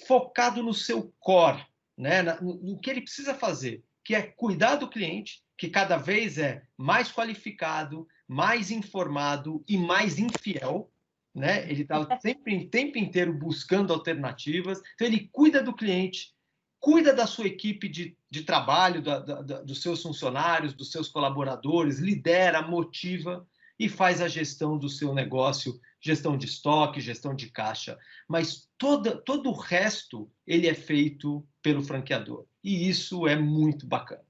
focado 0.07 0.63
no 0.63 0.73
seu 0.73 1.13
core, 1.19 1.63
né, 1.97 2.21
no, 2.21 2.55
no 2.55 2.79
que 2.79 2.89
ele 2.89 3.01
precisa 3.01 3.33
fazer, 3.33 3.83
que 4.03 4.15
é 4.15 4.21
cuidar 4.21 4.75
do 4.75 4.89
cliente, 4.89 5.43
que 5.57 5.69
cada 5.69 5.97
vez 5.97 6.37
é 6.37 6.63
mais 6.77 7.11
qualificado, 7.11 8.07
mais 8.27 8.71
informado 8.71 9.63
e 9.67 9.77
mais 9.77 10.17
infiel, 10.17 10.91
né? 11.33 11.69
Ele 11.69 11.83
está 11.83 12.05
sempre 12.19 12.57
o 12.57 12.69
tempo 12.69 12.97
inteiro 12.97 13.33
buscando 13.33 13.93
alternativas. 13.93 14.81
Então 14.95 15.07
ele 15.07 15.29
cuida 15.31 15.63
do 15.63 15.73
cliente, 15.73 16.33
cuida 16.79 17.13
da 17.13 17.25
sua 17.25 17.47
equipe 17.47 17.87
de, 17.87 18.17
de 18.29 18.43
trabalho, 18.43 19.01
da, 19.01 19.19
da, 19.19 19.61
dos 19.61 19.81
seus 19.81 20.01
funcionários, 20.01 20.73
dos 20.73 20.91
seus 20.91 21.07
colaboradores, 21.07 21.99
lidera, 21.99 22.61
motiva 22.61 23.47
e 23.79 23.89
faz 23.89 24.21
a 24.21 24.27
gestão 24.27 24.77
do 24.77 24.89
seu 24.89 25.13
negócio, 25.13 25.79
gestão 25.99 26.37
de 26.37 26.45
estoque, 26.45 27.01
gestão 27.01 27.33
de 27.33 27.49
caixa. 27.49 27.97
Mas 28.27 28.69
toda, 28.77 29.17
todo 29.17 29.49
o 29.49 29.57
resto 29.57 30.29
ele 30.45 30.67
é 30.67 30.73
feito 30.73 31.45
pelo 31.63 31.81
franqueador. 31.81 32.45
E 32.63 32.87
isso 32.89 33.27
é 33.27 33.35
muito 33.35 33.87
bacana. 33.87 34.23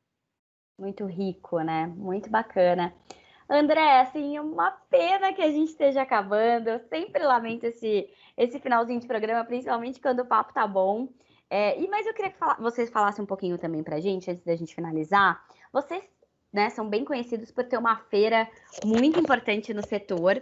Muito 0.80 1.06
rico, 1.06 1.60
né? 1.60 1.88
Muito 1.88 2.30
bacana. 2.30 2.94
André, 3.50 4.00
assim, 4.00 4.40
uma 4.40 4.72
pena 4.90 5.34
que 5.34 5.42
a 5.42 5.52
gente 5.52 5.70
esteja 5.70 6.02
acabando. 6.02 6.70
Eu 6.70 6.80
sempre 6.88 7.24
lamento 7.24 7.66
esse, 7.66 8.10
esse 8.38 8.60
finalzinho 8.60 9.00
de 9.00 9.08
programa, 9.08 9.44
principalmente 9.44 10.00
quando 10.00 10.22
o 10.22 10.26
papo 10.26 10.54
tá 10.54 10.66
bom. 10.66 11.10
É, 11.50 11.80
e 11.80 11.88
mas 11.88 12.08
eu 12.08 12.14
queria 12.14 12.32
que 12.32 12.38
fala, 12.38 12.56
vocês 12.56 12.90
falassem 12.90 13.24
um 13.24 13.28
pouquinho 13.28 13.58
também 13.58 13.84
pra 13.84 14.00
gente, 14.00 14.32
antes 14.32 14.44
da 14.44 14.56
gente 14.56 14.74
finalizar. 14.74 15.44
Vocês 15.72 16.04
né, 16.52 16.70
são 16.70 16.88
bem 16.88 17.04
conhecidos 17.04 17.52
por 17.52 17.64
ter 17.64 17.78
uma 17.78 17.98
feira 17.98 18.48
muito 18.86 19.20
importante 19.20 19.74
no 19.74 19.86
setor, 19.86 20.42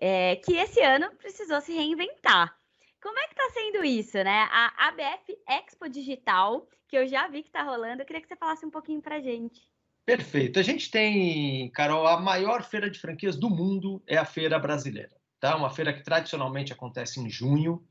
é, 0.00 0.36
que 0.36 0.54
esse 0.54 0.80
ano 0.80 1.10
precisou 1.16 1.60
se 1.60 1.72
reinventar. 1.72 2.56
Como 3.02 3.18
é 3.18 3.26
que 3.26 3.32
está 3.32 3.50
sendo 3.52 3.84
isso, 3.84 4.16
né? 4.18 4.48
A 4.50 4.88
ABF 4.88 5.36
Expo 5.48 5.88
Digital, 5.88 6.68
que 6.88 6.96
eu 6.96 7.08
já 7.08 7.26
vi 7.26 7.42
que 7.42 7.48
está 7.48 7.64
rolando, 7.64 8.00
eu 8.00 8.06
queria 8.06 8.22
que 8.22 8.28
você 8.28 8.36
falasse 8.36 8.64
um 8.64 8.70
pouquinho 8.70 9.02
para 9.02 9.20
gente. 9.20 9.60
Perfeito. 10.06 10.60
A 10.60 10.62
gente 10.62 10.88
tem, 10.88 11.68
Carol, 11.70 12.06
a 12.06 12.20
maior 12.20 12.62
feira 12.62 12.88
de 12.88 13.00
franquias 13.00 13.36
do 13.36 13.50
mundo 13.50 14.00
é 14.06 14.16
a 14.16 14.24
Feira 14.24 14.56
Brasileira. 14.56 15.16
Tá? 15.40 15.56
Uma 15.56 15.70
feira 15.70 15.92
que 15.92 16.04
tradicionalmente 16.04 16.72
acontece 16.72 17.18
em 17.18 17.28
junho. 17.28 17.84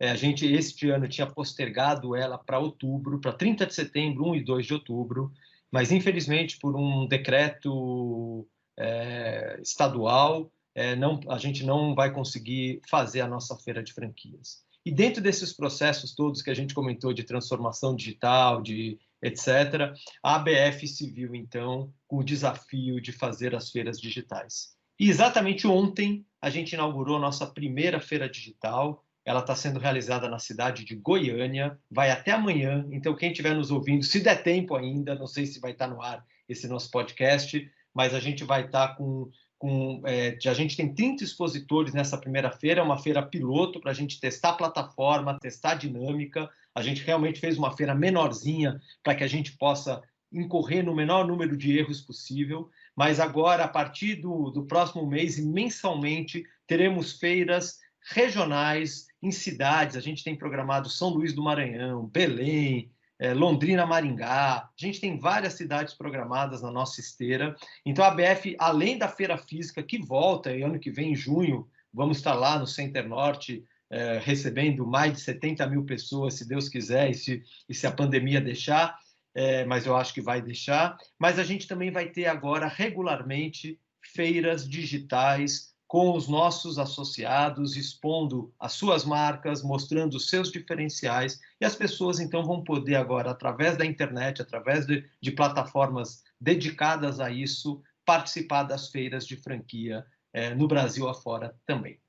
É, 0.00 0.10
a 0.10 0.16
gente, 0.16 0.44
este 0.44 0.90
ano, 0.90 1.08
tinha 1.08 1.28
postergado 1.28 2.16
ela 2.16 2.36
para 2.36 2.58
outubro, 2.58 3.20
para 3.20 3.32
30 3.32 3.66
de 3.66 3.74
setembro, 3.74 4.30
1 4.30 4.36
e 4.36 4.44
2 4.44 4.66
de 4.66 4.74
outubro, 4.74 5.32
mas 5.70 5.92
infelizmente, 5.92 6.58
por 6.58 6.76
um 6.76 7.06
decreto 7.06 8.46
é, 8.76 9.58
estadual, 9.62 10.50
é, 10.76 10.94
não, 10.94 11.18
a 11.30 11.38
gente 11.38 11.64
não 11.64 11.94
vai 11.94 12.12
conseguir 12.12 12.82
fazer 12.86 13.22
a 13.22 13.26
nossa 13.26 13.56
feira 13.56 13.82
de 13.82 13.94
franquias. 13.94 14.62
E 14.84 14.92
dentro 14.92 15.22
desses 15.22 15.50
processos 15.50 16.14
todos 16.14 16.42
que 16.42 16.50
a 16.50 16.54
gente 16.54 16.74
comentou 16.74 17.14
de 17.14 17.24
transformação 17.24 17.96
digital, 17.96 18.60
de 18.60 18.98
etc., 19.22 19.94
a 20.22 20.36
ABF 20.36 20.86
se 20.86 21.10
viu, 21.10 21.34
então, 21.34 21.90
com 22.06 22.18
o 22.18 22.22
desafio 22.22 23.00
de 23.00 23.10
fazer 23.10 23.54
as 23.54 23.70
feiras 23.70 23.98
digitais. 23.98 24.76
E 25.00 25.08
exatamente 25.08 25.66
ontem 25.66 26.26
a 26.42 26.50
gente 26.50 26.74
inaugurou 26.74 27.16
a 27.16 27.20
nossa 27.20 27.46
primeira 27.46 27.98
feira 27.98 28.28
digital. 28.28 29.02
Ela 29.24 29.40
está 29.40 29.56
sendo 29.56 29.80
realizada 29.80 30.28
na 30.28 30.38
cidade 30.38 30.84
de 30.84 30.94
Goiânia, 30.94 31.78
vai 31.90 32.10
até 32.10 32.32
amanhã. 32.32 32.86
Então, 32.92 33.16
quem 33.16 33.30
estiver 33.30 33.54
nos 33.54 33.70
ouvindo, 33.70 34.04
se 34.04 34.20
der 34.20 34.42
tempo 34.42 34.76
ainda, 34.76 35.14
não 35.14 35.26
sei 35.26 35.46
se 35.46 35.58
vai 35.58 35.72
estar 35.72 35.88
no 35.88 36.02
ar 36.02 36.22
esse 36.46 36.68
nosso 36.68 36.90
podcast, 36.90 37.66
mas 37.94 38.12
a 38.12 38.20
gente 38.20 38.44
vai 38.44 38.66
estar 38.66 38.94
com 38.96 39.30
com, 39.58 40.02
é, 40.04 40.36
a 40.44 40.54
gente 40.54 40.76
tem 40.76 40.92
30 40.94 41.24
expositores 41.24 41.94
nessa 41.94 42.18
primeira 42.18 42.50
feira, 42.50 42.80
é 42.80 42.84
uma 42.84 42.98
feira 42.98 43.22
piloto 43.22 43.80
para 43.80 43.90
a 43.90 43.94
gente 43.94 44.20
testar 44.20 44.50
a 44.50 44.56
plataforma, 44.56 45.38
testar 45.38 45.72
a 45.72 45.76
dinâmica. 45.76 46.48
A 46.74 46.82
gente 46.82 47.02
realmente 47.02 47.40
fez 47.40 47.56
uma 47.56 47.74
feira 47.74 47.94
menorzinha 47.94 48.80
para 49.02 49.14
que 49.14 49.24
a 49.24 49.28
gente 49.28 49.56
possa 49.56 50.02
incorrer 50.32 50.84
no 50.84 50.94
menor 50.94 51.26
número 51.26 51.56
de 51.56 51.78
erros 51.78 52.00
possível. 52.00 52.68
Mas 52.94 53.18
agora, 53.18 53.64
a 53.64 53.68
partir 53.68 54.16
do, 54.16 54.50
do 54.50 54.66
próximo 54.66 55.06
mês, 55.06 55.38
mensalmente, 55.38 56.44
teremos 56.66 57.12
feiras 57.18 57.78
regionais 58.10 59.06
em 59.22 59.30
cidades. 59.30 59.96
A 59.96 60.00
gente 60.00 60.22
tem 60.22 60.36
programado 60.36 60.88
São 60.88 61.08
Luís 61.08 61.32
do 61.32 61.42
Maranhão, 61.42 62.06
Belém, 62.06 62.90
é, 63.18 63.32
Londrina, 63.32 63.86
Maringá. 63.86 64.56
A 64.56 64.70
gente 64.76 65.00
tem 65.00 65.18
várias 65.18 65.54
cidades 65.54 65.94
programadas 65.94 66.62
na 66.62 66.70
nossa 66.70 67.00
esteira. 67.00 67.56
Então, 67.84 68.04
a 68.04 68.10
BF, 68.10 68.56
além 68.58 68.98
da 68.98 69.08
feira 69.08 69.38
física 69.38 69.82
que 69.82 69.98
volta, 69.98 70.54
e 70.54 70.62
ano 70.62 70.78
que 70.78 70.90
vem, 70.90 71.12
em 71.12 71.16
junho, 71.16 71.66
vamos 71.92 72.18
estar 72.18 72.34
lá 72.34 72.58
no 72.58 72.66
Center 72.66 73.08
Norte, 73.08 73.64
é, 73.88 74.18
recebendo 74.18 74.86
mais 74.86 75.14
de 75.14 75.20
70 75.20 75.66
mil 75.66 75.84
pessoas, 75.84 76.34
se 76.34 76.46
Deus 76.46 76.68
quiser, 76.68 77.10
e 77.10 77.14
se, 77.14 77.42
e 77.68 77.74
se 77.74 77.86
a 77.86 77.92
pandemia 77.92 78.40
deixar, 78.40 78.98
é, 79.34 79.64
mas 79.64 79.86
eu 79.86 79.96
acho 79.96 80.12
que 80.12 80.20
vai 80.20 80.42
deixar. 80.42 80.96
Mas 81.18 81.38
a 81.38 81.44
gente 81.44 81.66
também 81.66 81.90
vai 81.90 82.08
ter 82.08 82.26
agora 82.26 82.66
regularmente 82.66 83.78
feiras 84.00 84.68
digitais 84.68 85.74
com 85.86 86.12
os 86.12 86.28
nossos 86.28 86.78
associados, 86.78 87.76
expondo 87.76 88.52
as 88.58 88.72
suas 88.72 89.04
marcas, 89.04 89.62
mostrando 89.62 90.14
os 90.14 90.28
seus 90.28 90.50
diferenciais, 90.50 91.40
e 91.60 91.64
as 91.64 91.76
pessoas 91.76 92.18
então 92.18 92.44
vão 92.44 92.64
poder 92.64 92.96
agora, 92.96 93.30
através 93.30 93.76
da 93.76 93.84
internet, 93.84 94.42
através 94.42 94.86
de, 94.86 95.08
de 95.20 95.30
plataformas 95.30 96.24
dedicadas 96.40 97.20
a 97.20 97.30
isso, 97.30 97.82
participar 98.04 98.64
das 98.64 98.88
feiras 98.88 99.26
de 99.26 99.36
franquia 99.36 100.04
é, 100.32 100.54
no 100.54 100.66
Brasil 100.66 101.08
afora 101.08 101.56
também. 101.64 102.00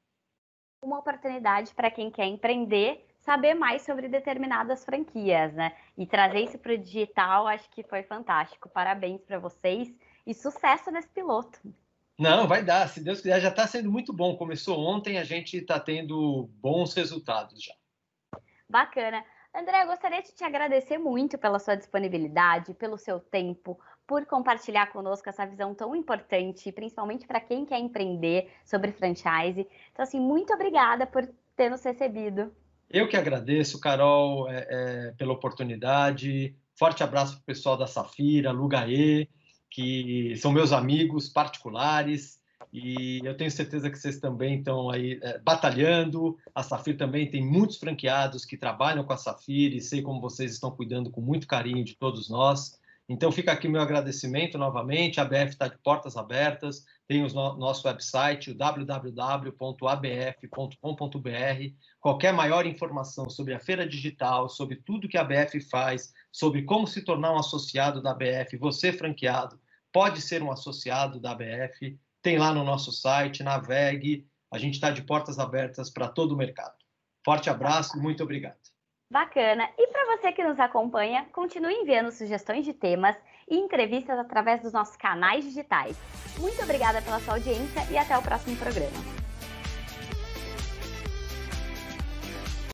Uma 0.83 0.99
oportunidade 0.99 1.73
para 1.73 1.91
quem 1.91 2.11
quer 2.11 2.25
empreender 2.25 3.07
saber 3.27 3.53
mais 3.55 3.81
sobre 3.81 4.07
determinadas 4.07 4.85
franquias, 4.85 5.53
né? 5.53 5.75
E 5.97 6.07
trazer 6.07 6.39
isso 6.39 6.57
para 6.57 6.73
o 6.73 6.77
digital, 6.77 7.45
acho 7.45 7.69
que 7.71 7.83
foi 7.83 8.01
fantástico. 8.01 8.69
Parabéns 8.69 9.21
para 9.21 9.37
vocês 9.37 9.93
e 10.25 10.33
sucesso 10.33 10.89
nesse 10.91 11.09
piloto. 11.09 11.59
Não, 12.17 12.47
vai 12.47 12.63
dar. 12.63 12.89
Se 12.89 12.99
Deus 12.99 13.21
quiser, 13.21 13.39
já 13.39 13.49
está 13.49 13.67
sendo 13.67 13.91
muito 13.91 14.11
bom. 14.11 14.35
Começou 14.35 14.79
ontem, 14.79 15.19
a 15.19 15.23
gente 15.23 15.57
está 15.57 15.79
tendo 15.79 16.49
bons 16.59 16.93
resultados 16.95 17.63
já. 17.63 17.73
Bacana. 18.67 19.23
André, 19.55 19.83
eu 19.83 19.87
gostaria 19.87 20.21
de 20.21 20.33
te 20.33 20.43
agradecer 20.43 20.97
muito 20.97 21.37
pela 21.37 21.59
sua 21.59 21.75
disponibilidade, 21.75 22.73
pelo 22.73 22.97
seu 22.97 23.19
tempo, 23.19 23.79
por 24.05 24.25
compartilhar 24.25 24.91
conosco 24.91 25.29
essa 25.29 25.45
visão 25.45 25.73
tão 25.73 25.95
importante, 25.95 26.71
principalmente 26.71 27.25
para 27.25 27.39
quem 27.39 27.65
quer 27.65 27.79
empreender 27.79 28.51
sobre 28.65 28.91
franchise. 28.91 29.67
Então, 29.91 30.03
assim, 30.03 30.19
muito 30.19 30.53
obrigada 30.53 31.05
por 31.05 31.27
ter 31.55 31.69
nos 31.69 31.83
recebido. 31.83 32.51
Eu 32.89 33.07
que 33.07 33.17
agradeço, 33.17 33.79
Carol, 33.79 34.49
é, 34.49 34.67
é, 34.69 35.11
pela 35.17 35.33
oportunidade. 35.33 36.55
Forte 36.77 37.03
abraço 37.03 37.33
para 37.33 37.41
o 37.41 37.45
pessoal 37.45 37.77
da 37.77 37.87
Safira, 37.87 38.51
Lugaê 38.51 39.27
que 39.69 40.35
são 40.37 40.51
meus 40.51 40.71
amigos 40.71 41.29
particulares 41.29 42.37
e 42.71 43.21
eu 43.23 43.35
tenho 43.35 43.49
certeza 43.49 43.89
que 43.89 43.97
vocês 43.97 44.19
também 44.19 44.59
estão 44.59 44.89
aí 44.89 45.19
é, 45.21 45.39
batalhando. 45.39 46.37
A 46.53 46.61
Safir 46.61 46.97
também 46.97 47.29
tem 47.29 47.43
muitos 47.43 47.77
franqueados 47.77 48.45
que 48.45 48.57
trabalham 48.57 49.03
com 49.03 49.13
a 49.13 49.17
Safir 49.17 49.73
e 49.73 49.81
sei 49.81 50.01
como 50.01 50.19
vocês 50.19 50.51
estão 50.51 50.71
cuidando 50.71 51.09
com 51.09 51.21
muito 51.21 51.47
carinho 51.47 51.83
de 51.83 51.95
todos 51.95 52.29
nós. 52.29 52.79
Então 53.09 53.31
fica 53.31 53.53
aqui 53.53 53.69
meu 53.69 53.81
agradecimento 53.81 54.57
novamente. 54.57 55.19
A 55.19 55.23
ABF 55.23 55.51
está 55.51 55.67
de 55.67 55.77
portas 55.77 56.17
abertas. 56.17 56.85
Tem 57.07 57.23
o 57.23 57.27
no 57.27 57.55
nosso 57.55 57.87
website, 57.87 58.53
www.abf.com.br. 58.53 59.57
Qualquer 62.01 62.33
maior 62.33 62.65
informação 62.65 63.29
sobre 63.29 63.53
a 63.53 63.59
feira 63.59 63.87
digital, 63.87 64.49
sobre 64.49 64.75
tudo 64.75 65.07
que 65.07 65.17
a 65.17 65.21
ABF 65.21 65.61
faz, 65.61 66.13
sobre 66.31 66.63
como 66.63 66.85
se 66.85 67.01
tornar 67.01 67.31
um 67.31 67.39
associado 67.39 68.01
da 68.01 68.11
ABF, 68.11 68.57
você 68.57 68.91
franqueado, 68.91 69.57
pode 69.93 70.21
ser 70.21 70.43
um 70.43 70.51
associado 70.51 71.17
da 71.19 71.31
ABF, 71.31 71.97
tem 72.21 72.37
lá 72.37 72.53
no 72.53 72.63
nosso 72.65 72.91
site, 72.91 73.41
navegue, 73.41 74.27
a 74.51 74.57
gente 74.57 74.73
está 74.73 74.91
de 74.91 75.01
portas 75.01 75.39
abertas 75.39 75.89
para 75.89 76.09
todo 76.09 76.33
o 76.33 76.37
mercado. 76.37 76.75
Forte 77.23 77.49
abraço 77.49 77.97
e 77.97 78.01
muito 78.01 78.21
obrigado. 78.21 78.76
Bacana. 79.09 79.69
E 79.77 79.87
para 79.87 80.17
você 80.17 80.31
que 80.33 80.43
nos 80.43 80.59
acompanha, 80.59 81.25
continue 81.31 81.73
enviando 81.73 82.11
sugestões 82.11 82.65
de 82.65 82.73
temas 82.73 83.15
e 83.49 83.57
entrevistas 83.57 84.19
através 84.19 84.61
dos 84.61 84.73
nossos 84.73 84.97
canais 84.97 85.45
digitais. 85.45 85.97
Muito 86.37 86.61
obrigada 86.61 87.01
pela 87.01 87.19
sua 87.21 87.35
audiência 87.35 87.81
e 87.89 87.97
até 87.97 88.17
o 88.17 88.21
próximo 88.21 88.57
programa. 88.57 89.26